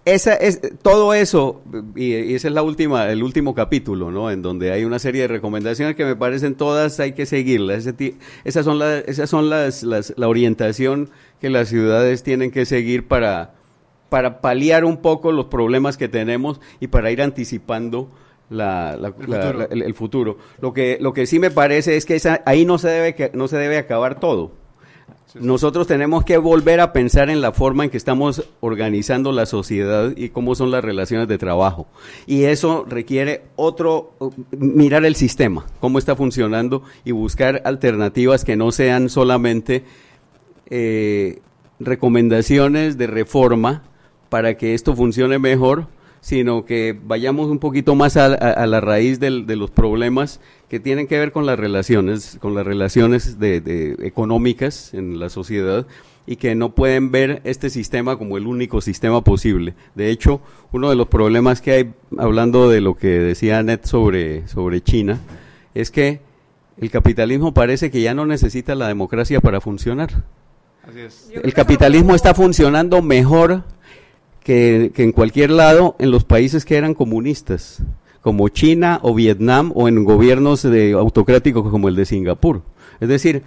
[0.05, 1.61] Esa es todo eso
[1.93, 4.31] y, y ese es la última el último capítulo, ¿no?
[4.31, 7.85] En donde hay una serie de recomendaciones que me parecen todas hay que seguirlas.
[7.85, 8.15] Ese
[8.45, 11.09] esas son las esas son las, las- la orientación
[11.41, 13.55] que las ciudades tienen que seguir para
[14.07, 18.09] para paliar un poco los problemas que tenemos y para ir anticipando
[18.49, 19.59] la- la- El la- futuro.
[19.59, 20.37] la- el, el futuro.
[20.61, 23.31] Lo que lo que sí me parece es que esa- ahí no se debe que-
[23.33, 24.51] no se debe acabar todo.
[25.39, 30.13] Nosotros tenemos que volver a pensar en la forma en que estamos organizando la sociedad
[30.15, 31.85] y cómo son las relaciones de trabajo.
[32.25, 34.13] Y eso requiere otro,
[34.51, 39.83] mirar el sistema, cómo está funcionando y buscar alternativas que no sean solamente
[40.69, 41.39] eh,
[41.79, 43.83] recomendaciones de reforma
[44.29, 45.87] para que esto funcione mejor,
[46.21, 50.39] sino que vayamos un poquito más a, a- a la raíz del- de los problemas
[50.69, 55.29] que tienen que ver con las relaciones, con las relaciones de, de- económicas en la
[55.29, 55.85] sociedad
[56.25, 59.75] y que no pueden ver este sistema como el único sistema posible.
[59.95, 60.41] De hecho,
[60.73, 65.21] uno de los problemas que hay, hablando de lo que decía Net sobre, sobre China,
[65.73, 66.19] es que
[66.81, 70.25] el capitalismo parece que ya no necesita la democracia para funcionar.
[70.87, 71.31] Así es.
[71.33, 73.63] El capitalismo está funcionando mejor
[74.47, 77.83] que, en cualquier lado en los países que eran comunistas,
[78.21, 82.61] como China o Vietnam o en gobiernos de, autocráticos como el de Singapur.
[83.01, 83.43] Es decir,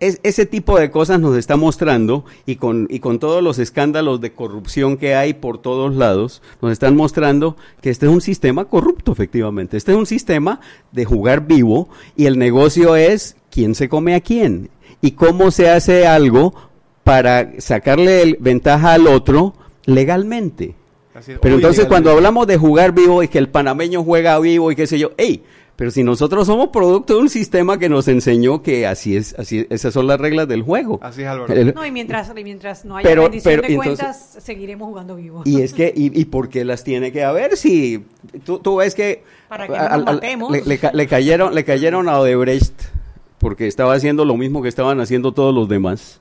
[0.00, 4.22] es- ese tipo de cosas nos está mostrando y con, y con todos los escándalos
[4.22, 8.64] de corrupción que hay por todos lados, nos están mostrando que este es un sistema
[8.64, 9.76] corrupto, efectivamente.
[9.76, 10.58] Este es un sistema
[10.90, 14.70] de jugar vivo y el negocio es quién se come a quién
[15.02, 16.54] y cómo se hace algo
[17.04, 19.52] para sacarle ventaja al otro
[19.86, 20.74] legalmente.
[21.14, 21.32] Así.
[21.40, 24.86] Pero entonces cuando hablamos de jugar vivo y que el panameño juega vivo y qué
[24.86, 25.42] sé yo, hey,
[25.76, 29.66] pero si nosotros somos producto de un sistema que nos enseñó que así es, así
[29.70, 30.98] esas son las reglas del juego.
[31.02, 31.52] Así es, Álvaro.
[31.54, 34.88] El- No, y mientras, y mientras no haya Pero- rendición pero, de entonces- cuentas, seguiremos
[34.88, 35.42] jugando vivo.
[35.44, 37.56] y es que, y, y por qué las tiene que haber?
[37.56, 38.04] Si
[38.44, 40.50] tú, tú ves que Para que no nos matemos.
[40.52, 42.72] le, le le cayeron, le cayeron a Odebrecht
[43.38, 46.20] porque estaba haciendo lo mismo que estaban haciendo todos los demás.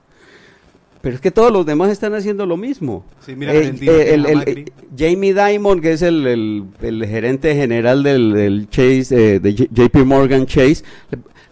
[1.04, 3.04] Pero es que todos los demás están haciendo lo mismo.
[3.20, 8.70] Sí, mira Eh, eh, el- el- Jamie Dimon, que es el, gerente general del, del
[8.70, 10.86] Chase, eh, de J- JP Morgan Chase,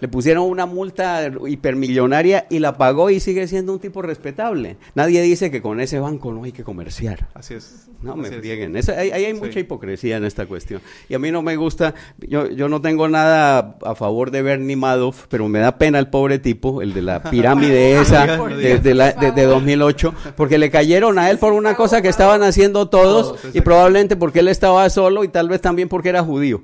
[0.02, 4.78] le, pusieron una multa hipermillonaria y la pagó y sigue siendo un tipo respetable.
[4.96, 7.30] Nadie dice que con ese banco no hay que comerciar.
[7.34, 7.88] Así es.
[8.02, 8.36] No me es.
[8.36, 8.76] frieguen.
[8.76, 9.40] Ahí, ahí hay Sí.
[9.40, 10.82] mucha hipocresía en esta cuestión.
[11.08, 14.76] Y a mí no me gusta, yo, yo no tengo nada a favor de Bernie
[14.76, 18.94] Madoff, pero me da pena el pobre tipo, el de la pirámide esa de, de
[18.96, 22.90] la- de- de 2008, porque le cayeron a él por una cosa que estaban haciendo
[22.90, 26.62] todos Todos, y probablemente porque él estaba solo y tal vez también porque era judío.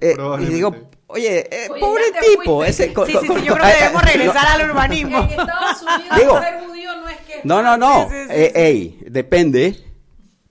[0.00, 0.74] Eh, y digo,
[1.12, 2.64] oye, eh, Oye, pobre tipo.
[2.64, 5.18] Ese, Sí, sí, sí, yo creo que debemos regresar al urbanismo.
[5.18, 7.40] En Estados Unidos Digo- ser judío no es que...
[7.44, 8.08] No, no, no.
[8.08, 8.60] Sí, sí, sí, Eh, sí.
[8.60, 9.76] ey, depende,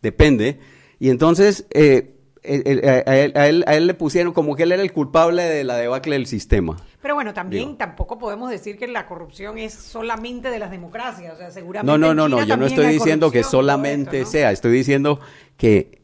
[0.01, 0.59] depende.
[0.99, 4.63] Y entonces eh, el- el- a, él, a él- a él le pusieron como que
[4.63, 6.77] él era el culpable de la debacle del sistema.
[7.01, 7.77] Pero bueno, también Digo.
[7.77, 11.33] tampoco podemos decir que la corrupción es solamente de las democracias.
[11.33, 11.91] O sea, seguramente.
[11.91, 12.43] No, no, no, no.
[12.43, 14.31] Yo no estoy diciendo que solamente esto, ¿no?
[14.31, 14.51] sea.
[14.51, 15.19] Estoy diciendo
[15.57, 16.00] que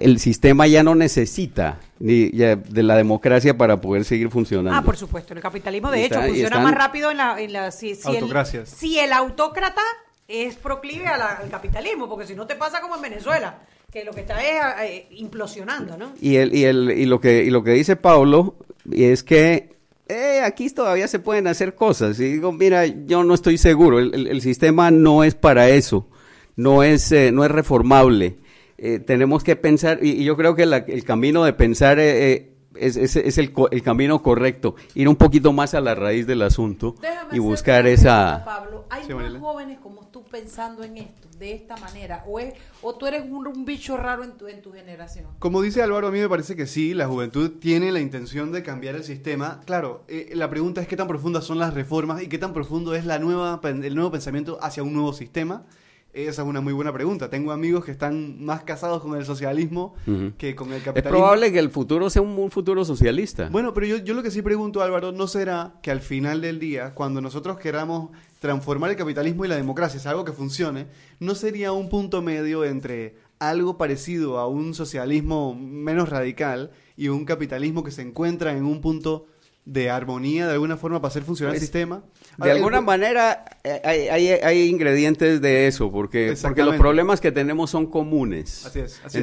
[0.00, 4.76] el sistema ya no necesita ni ya de la democracia para poder seguir funcionando.
[4.78, 5.34] Ah, por supuesto.
[5.34, 7.40] El capitalismo, de hecho, funciona más rápido en la.
[7.40, 8.68] En la si, si el, Autocracias.
[8.68, 9.80] si el autócrata
[10.28, 13.58] es proclive a la- al capitalismo, porque si no te pasa como en Venezuela,
[13.92, 16.12] que lo que está es eh, implosionando, ¿no?
[16.20, 18.54] Y, el, y, el, y, lo que, y lo que dice Pablo
[18.90, 19.76] es que
[20.08, 22.18] eh, aquí todavía se pueden hacer cosas.
[22.20, 23.98] Y digo, mira, yo no estoy seguro.
[23.98, 26.08] El, el- el sistema no es para eso.
[26.56, 28.36] No es, eh, no es reformable.
[28.84, 32.32] Eh, tenemos que pensar, y, y yo creo que la- el camino de pensar eh,
[32.32, 35.94] eh, es, es- es el, co- el camino correcto, ir un poquito más a la
[35.94, 38.42] raíz del asunto Déjame y buscar esa...
[38.42, 42.24] pregunta, Pablo, ¿hay Sí, más jóvenes como tú pensando en esto, de esta manera?
[42.26, 45.26] ¿O, es, o tú eres un, un bicho raro en tu, en tu generación?
[45.38, 48.64] Como dice Álvaro, a mí me parece que sí, la juventud tiene la intención de
[48.64, 49.60] cambiar el sistema.
[49.64, 52.96] Claro, eh, la pregunta es qué tan profundas son las reformas y qué tan profundo
[52.96, 55.66] es la nueva, el nuevo pensamiento hacia un nuevo sistema.
[56.12, 57.30] Esa es una muy buena pregunta.
[57.30, 59.94] Tengo amigos que están más casados con el socialismo
[60.36, 61.18] que con el Es capitalismo.
[61.18, 63.48] probable que el futuro sea un, un futuro socialista.
[63.50, 66.58] Bueno, pero yo, yo lo que sí pregunto, Álvaro, ¿no será que al final del
[66.58, 68.10] día, cuando nosotros queramos
[68.40, 70.86] transformar el capitalismo y la democracia, es algo que funcione,
[71.18, 77.24] ¿no sería un punto medio entre algo parecido a un socialismo menos radical y un
[77.24, 79.26] capitalismo que se encuentra en un punto
[79.64, 82.02] de armonía de alguna forma para hacer funcionar el Pues, sistema?
[82.36, 87.20] De alguna el- manera eh, hay, hay- hay ingredientes de eso, porque, porque los problemas
[87.20, 88.66] que tenemos son comunes.
[88.66, 89.22] Así es, así es.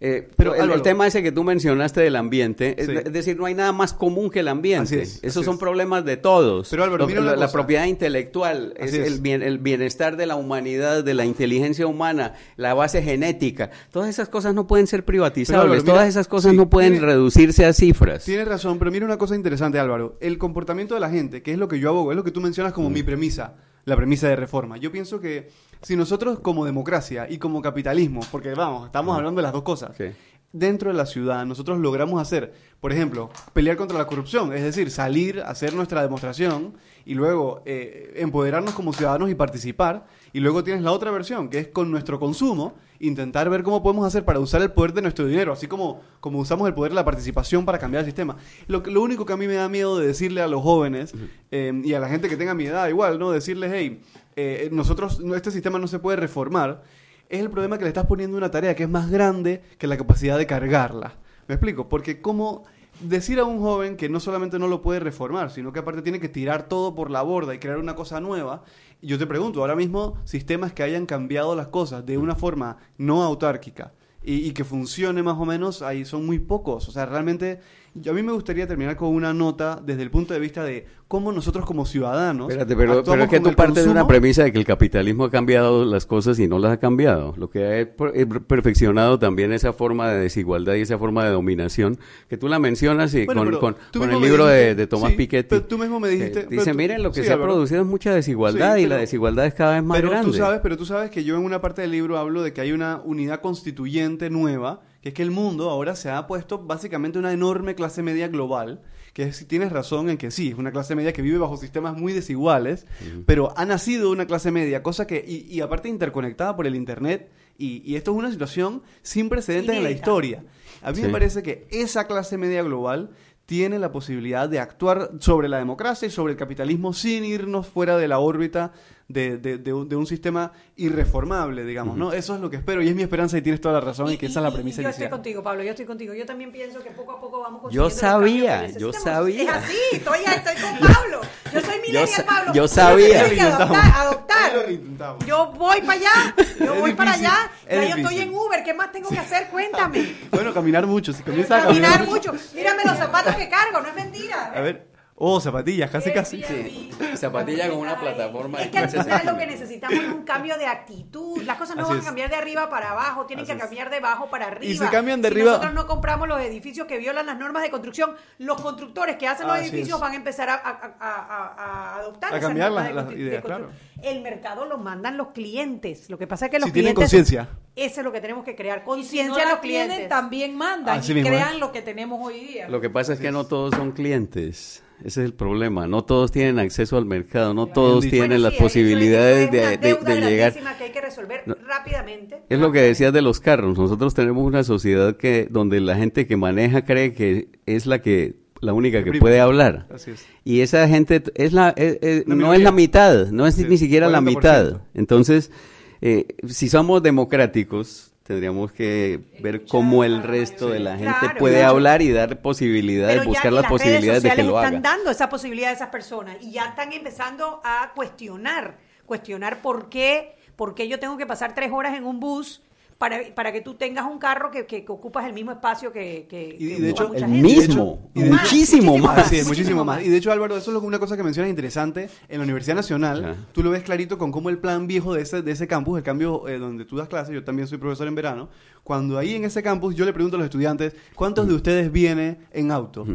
[0.00, 2.92] Eh, Pero, el, tema ese que tú mencionaste del ambiente, es, Sí.
[3.04, 5.02] es decir, no hay nada más común que el ambiente.
[5.02, 5.60] Es, Esos son es.
[5.60, 6.68] problemas de todos.
[6.70, 8.94] Pero, Álvaro, Lo- mira la, la propiedad intelectual, es.
[8.94, 13.70] El, bien- el bienestar de la humanidad, de la inteligencia humana, la base genética.
[13.90, 15.62] Todas esas cosas no pueden ser privatizables.
[15.64, 18.24] Álvaro, mira, todas esas cosas sí, no pueden tiene- reducirse a cifras.
[18.24, 20.16] Tienes razón, pero mira una cosa interesante, Álvaro.
[20.20, 22.40] El comportamiento de la gente, que es lo que yo abogo, es lo que tú
[22.40, 23.56] mencionas como mi premisa,
[23.88, 24.76] la premisa de reforma.
[24.76, 25.50] Yo pienso que
[25.82, 29.96] si nosotros como democracia y como capitalismo, porque vamos, estamos hablando de las dos cosas,
[29.96, 30.04] Sí.
[30.52, 34.90] Dentro de la ciudad nosotros logramos hacer, por ejemplo, pelear contra la corrupción, es decir,
[34.90, 36.74] salir, hacer nuestra demostración
[37.04, 40.06] y luego eh, empoderarnos como ciudadanos y participar.
[40.32, 44.06] Y luego tienes la otra versión, que es con nuestro consumo, intentar ver cómo podemos
[44.06, 46.96] hacer para usar el poder de nuestro dinero, así como, como usamos el poder de
[46.96, 48.36] la participación para cambiar el sistema.
[48.66, 51.14] Lo, lo único que a mí me da miedo de decirle a los jóvenes
[51.50, 53.30] eh, y a la gente que tenga mi edad igual, ¿no?
[53.30, 54.02] Decirles, hey,
[54.36, 56.82] eh, nosotros, no, este sistema no se puede reformar,
[57.28, 59.96] es el problema que le estás poniendo una tarea que es más grande que la
[59.96, 61.16] capacidad de cargarla.
[61.46, 61.88] ¿Me explico?
[61.88, 62.64] Porque como
[63.00, 66.20] decir a un joven que no solamente no lo puede reformar, sino que aparte tiene
[66.20, 68.64] que tirar todo por la borda y crear una cosa nueva,
[69.02, 73.22] yo te pregunto, ahora mismo sistemas que hayan cambiado las cosas de una forma no
[73.22, 76.88] autárquica y, y que funcione más o menos, ahí son muy pocos.
[76.88, 77.60] O sea, realmente
[78.00, 80.86] yo- a mí me gustaría terminar con una nota desde el punto de vista de
[81.08, 82.50] cómo nosotros como ciudadanos...
[82.50, 85.30] Espérate, pero, pero es que tú partes de una premisa de que el capitalismo ha
[85.30, 87.34] cambiado las cosas y no las ha cambiado.
[87.38, 91.30] Lo que ha per- eh, perfeccionado también esa forma de desigualdad y esa forma de
[91.30, 95.10] dominación que tú la mencionas y Bueno, con, con- el libro de, dijiste- de Tomás
[95.12, 95.48] sí, Piketty.
[95.48, 97.80] pero tú mismo me dijiste- pero dice, tú- miren, lo que sí, se ha producido
[97.80, 100.30] es mucha desigualdad Sí, y la desigualdad es cada vez más pero grande.
[100.30, 102.60] Tú sabes, pero tú sabes que yo en una parte del libro hablo de que
[102.60, 107.18] hay una unidad constituyente nueva, que es que el mundo ahora se ha puesto básicamente
[107.18, 108.82] una enorme clase media global,
[109.12, 111.56] que es, si tienes razón en que sí, es una clase media que vive bajo
[111.56, 112.86] sistemas muy desiguales,
[113.26, 117.30] pero ha nacido una clase media, cosa que, y, y aparte interconectada por el Internet,
[117.56, 120.44] y, y esto es una situación sin precedentes en la historia.
[120.82, 121.02] A mí Sí.
[121.02, 123.10] me parece que esa clase media global
[123.46, 127.96] tiene la posibilidad de actuar sobre la democracia y sobre el capitalismo sin irnos fuera
[127.96, 128.72] de la órbita
[129.08, 132.12] de, de- de un, de un sistema irreformable, digamos, ¿no?
[132.12, 134.18] Eso es lo que espero y es mi esperanza y tienes toda la razón y,
[134.18, 135.10] que esa es la premisa Yo estoy inicial.
[135.10, 136.12] contigo, Pablo, yo estoy contigo.
[136.14, 139.42] Yo también pienso que poco a poco vamos Yo consiguiendo los sabía, que yo sabía.
[139.42, 141.20] Es así, estoy, estoy con Pablo.
[141.54, 142.52] Yo soy millennial, sa- Pablo.
[142.52, 143.20] yo sabía.
[143.24, 144.52] tiene que adoptar, adoptar.
[144.98, 145.18] Lo.
[145.26, 147.50] Yo voy para allá, yo Es voy para difícil, allá.
[147.66, 148.22] es Ya yo estoy difícil.
[148.22, 149.48] en Uber, ¿qué más tengo que hacer?
[149.48, 150.16] Cuéntame.
[150.30, 152.34] Bueno, caminar mucho, si comienzas a caminar, Caminar mucho.
[152.54, 154.52] Mírame los zapatos que cargo, no es mentira.
[154.54, 154.86] A ver,
[155.20, 156.42] oh, zapatillas, casi casi.
[156.42, 156.90] Sí.
[157.16, 160.56] Zapatilla con una plataforma Es que al 15 final lo que necesitamos es un cambio
[160.56, 161.42] de actitud.
[161.42, 162.06] Las cosas no Así van a es.
[162.06, 163.62] cambiar de arriba para abajo, tienen Así que es.
[163.64, 164.72] cambiar de abajo para arriba.
[164.72, 167.62] Y si cambian de Si arriba- nosotros no compramos los edificios que violan las normas
[167.62, 170.00] de construcción, los constructores que hacen los Así edificios es.
[170.00, 173.88] van a empezar a, a- a- a- adoptar A esas cambiar normas las- ideas, construcción.
[174.02, 176.08] El mercado lo mandan los clientes.
[176.08, 177.18] Lo que pasa es que los Si tienen clientes.
[177.20, 177.48] conciencia.
[177.74, 179.88] Eso es lo que tenemos que crear, si conciencia no los clientes.
[179.96, 181.58] tienen, también mandan Así y mismo, crean ¿eh?
[181.58, 182.68] lo que tenemos hoy día.
[182.68, 184.82] Lo que pasa es que no todos son clientes.
[185.00, 185.86] Ese es el problema.
[185.86, 187.54] No todos tienen acceso al mercado.
[187.54, 190.52] No todos tienen las posibilidades eso es una de, de- deuda de llegar.
[190.78, 192.42] que hay que resolver rápidamente.
[192.48, 193.78] Es lo que decías de los carros.
[193.78, 198.36] Nosotros tenemos una sociedad que donde la gente que maneja cree que es la que
[198.60, 199.86] la única que puede hablar.
[199.94, 200.26] Así es.
[200.44, 203.78] Y esa gente es la es- es- no es la mitad, no es Sí, ni
[203.78, 204.24] siquiera la 40%.
[204.36, 204.80] mitad.
[204.94, 205.52] Entonces,
[206.00, 211.56] eh, si somos democráticos, tendríamos que ver cómo el resto de la gente Claro, puede
[211.56, 211.70] claro.
[211.70, 214.90] hablar y dar posibilidades, buscar las redes posibilidades de que lo están haga.
[214.96, 218.76] dando esa posibilidad a esas personas y ya están empezando a cuestionar,
[219.06, 222.62] cuestionar por qué, por qué yo tengo que pasar tres horas en un bus
[222.98, 226.26] para, para que tú tengas un carro que, que, que ocupas el mismo espacio que,
[226.28, 227.42] que, Y, que y de hecho, mucha el gente.
[227.42, 229.32] mismo, y de muchísimo más.
[229.32, 230.02] Es, muchísimo más.
[230.04, 232.10] Y de hecho, Álvaro, eso es lo- una cosa que mencionas interesante.
[232.28, 235.42] En la Universidad Nacional, tú lo ves clarito con cómo el plan viejo de ese,
[235.42, 238.16] de ese campus, el cambio eh, donde tú das clases, yo también soy profesor en
[238.16, 238.48] verano,
[238.82, 242.38] cuando ahí en ese campus yo le pregunto a los estudiantes, ¿cuántos de ustedes viene
[242.52, 243.06] en auto?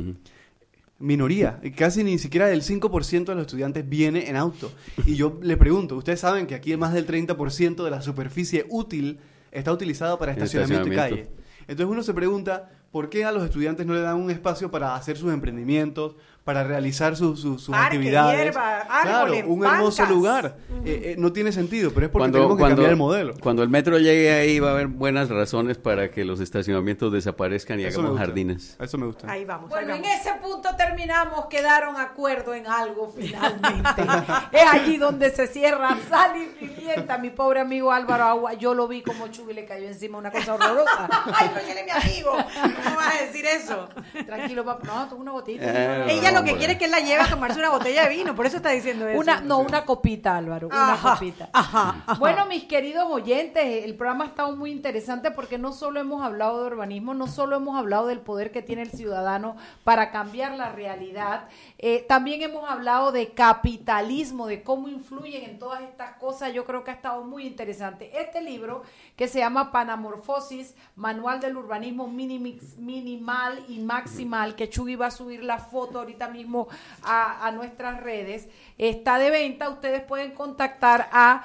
[0.99, 4.71] Minoría, casi ni siquiera el 5% de los estudiantes viene en auto.
[5.05, 9.19] Y yo le pregunto, ustedes saben que aquí más del 30% de la superficie útil
[9.53, 11.31] está utilizada para estacionamiento, y Estacionamiento.
[11.33, 11.43] calle.
[11.61, 14.95] Entonces uno se pregunta, ¿por qué a los estudiantes no le dan un espacio para
[14.95, 18.37] hacer sus emprendimientos, para realizar sus, sus, sus Parque, actividades?
[18.37, 20.57] hierba, claro, un hermoso lugar.
[20.85, 23.33] Eh, eh, no tiene sentido, pero es porque tenemos que cambiar el modelo.
[23.41, 27.79] cuando el metro llegue ahí va a haber buenas razones para que los estacionamientos desaparezcan
[27.79, 28.77] y Eso hagamos jardines.
[28.79, 29.31] Eso me gusta.
[29.31, 29.73] Ahí vamos.
[29.73, 34.03] ahí Bueno, en ese punto terminamos, quedaron acuerdo en algo finalmente.
[34.51, 37.17] es allí donde se cierra sal y pimienta.
[37.17, 40.53] Mi pobre amigo Álvaro Agua, yo lo vi como Chubi le cayó encima una cosa
[40.53, 41.09] horrorosa.
[41.33, 42.37] Ay, pero él es mi amigo.
[42.83, 43.87] ¿Cómo vas a decir eso?
[44.25, 44.85] Tranquilo, papá.
[44.85, 45.63] No, toma una botita.
[45.65, 46.57] Eh, Ella lo que hombre.
[46.57, 48.69] quiere es que él la lleve a tomarse una botella de vino, por eso está
[48.69, 49.19] diciendo eso.
[49.19, 51.49] Una, no, una copita, Álvaro, una Ajá, copita.
[51.53, 52.19] ajá, ajá.
[52.19, 56.61] Bueno, mis queridos oyentes, el programa ha estado muy interesante porque no solo hemos hablado
[56.61, 60.69] de urbanismo, no solo hemos hablado del poder que tiene el ciudadano para cambiar la
[60.71, 66.53] realidad, eh, también hemos hablado de capitalismo, de cómo influyen en todas estas cosas.
[66.53, 68.11] Yo creo que ha estado muy interesante.
[68.19, 68.83] Este libro
[69.15, 75.11] que se llama Panamorfosis, Manual del Urbanismo Minimix- Minimal y Maximal, que Chuy va a
[75.11, 76.67] subir la foto ahorita mismo
[77.03, 78.47] a, a nuestras redes,
[78.77, 79.69] está de venta.
[79.69, 81.43] Ustedes pueden contactar a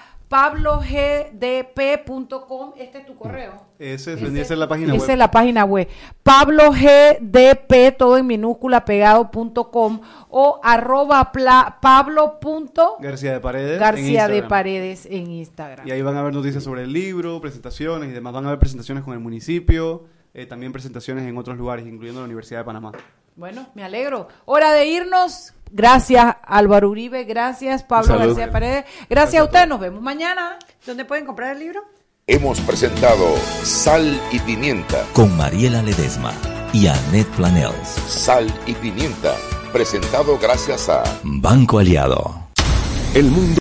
[1.48, 2.72] pablogdp.com.
[2.76, 3.62] Este es tu correo.
[3.78, 5.88] Ese la página Esa es la página web.
[6.22, 13.40] Pablo GDP, todo en minúscula pegado punto com o arroba pla- Pablo punto García de
[13.40, 13.74] Paredes.
[13.74, 14.48] en García de Instagram.
[14.48, 15.88] Paredes en Instagram.
[15.88, 18.32] Y ahí van a ver noticias sobre el libro, presentaciones y demás.
[18.34, 20.04] Van a ver presentaciones con el municipio,
[20.38, 22.92] eh, también presentaciones en otros lugares, incluyendo la Universidad de Panamá.
[23.34, 24.28] Bueno, me alegro.
[24.44, 25.52] Hora de irnos.
[25.70, 28.28] Gracias Álvaro Uribe, gracias Pablo Salud.
[28.28, 28.84] García Paredes.
[29.10, 30.58] Gracias a ustedes, nos vemos mañana.
[30.86, 31.82] ¿Dónde pueden comprar el libro?
[32.26, 35.04] Hemos presentado Sal y Pimienta.
[35.12, 36.32] Con Mariela Ledesma
[36.72, 37.88] y Annette Planels.
[38.06, 39.34] Sal y Pimienta.
[39.72, 42.48] Presentado gracias a Banco Aliado.
[43.14, 43.48] El Mundo.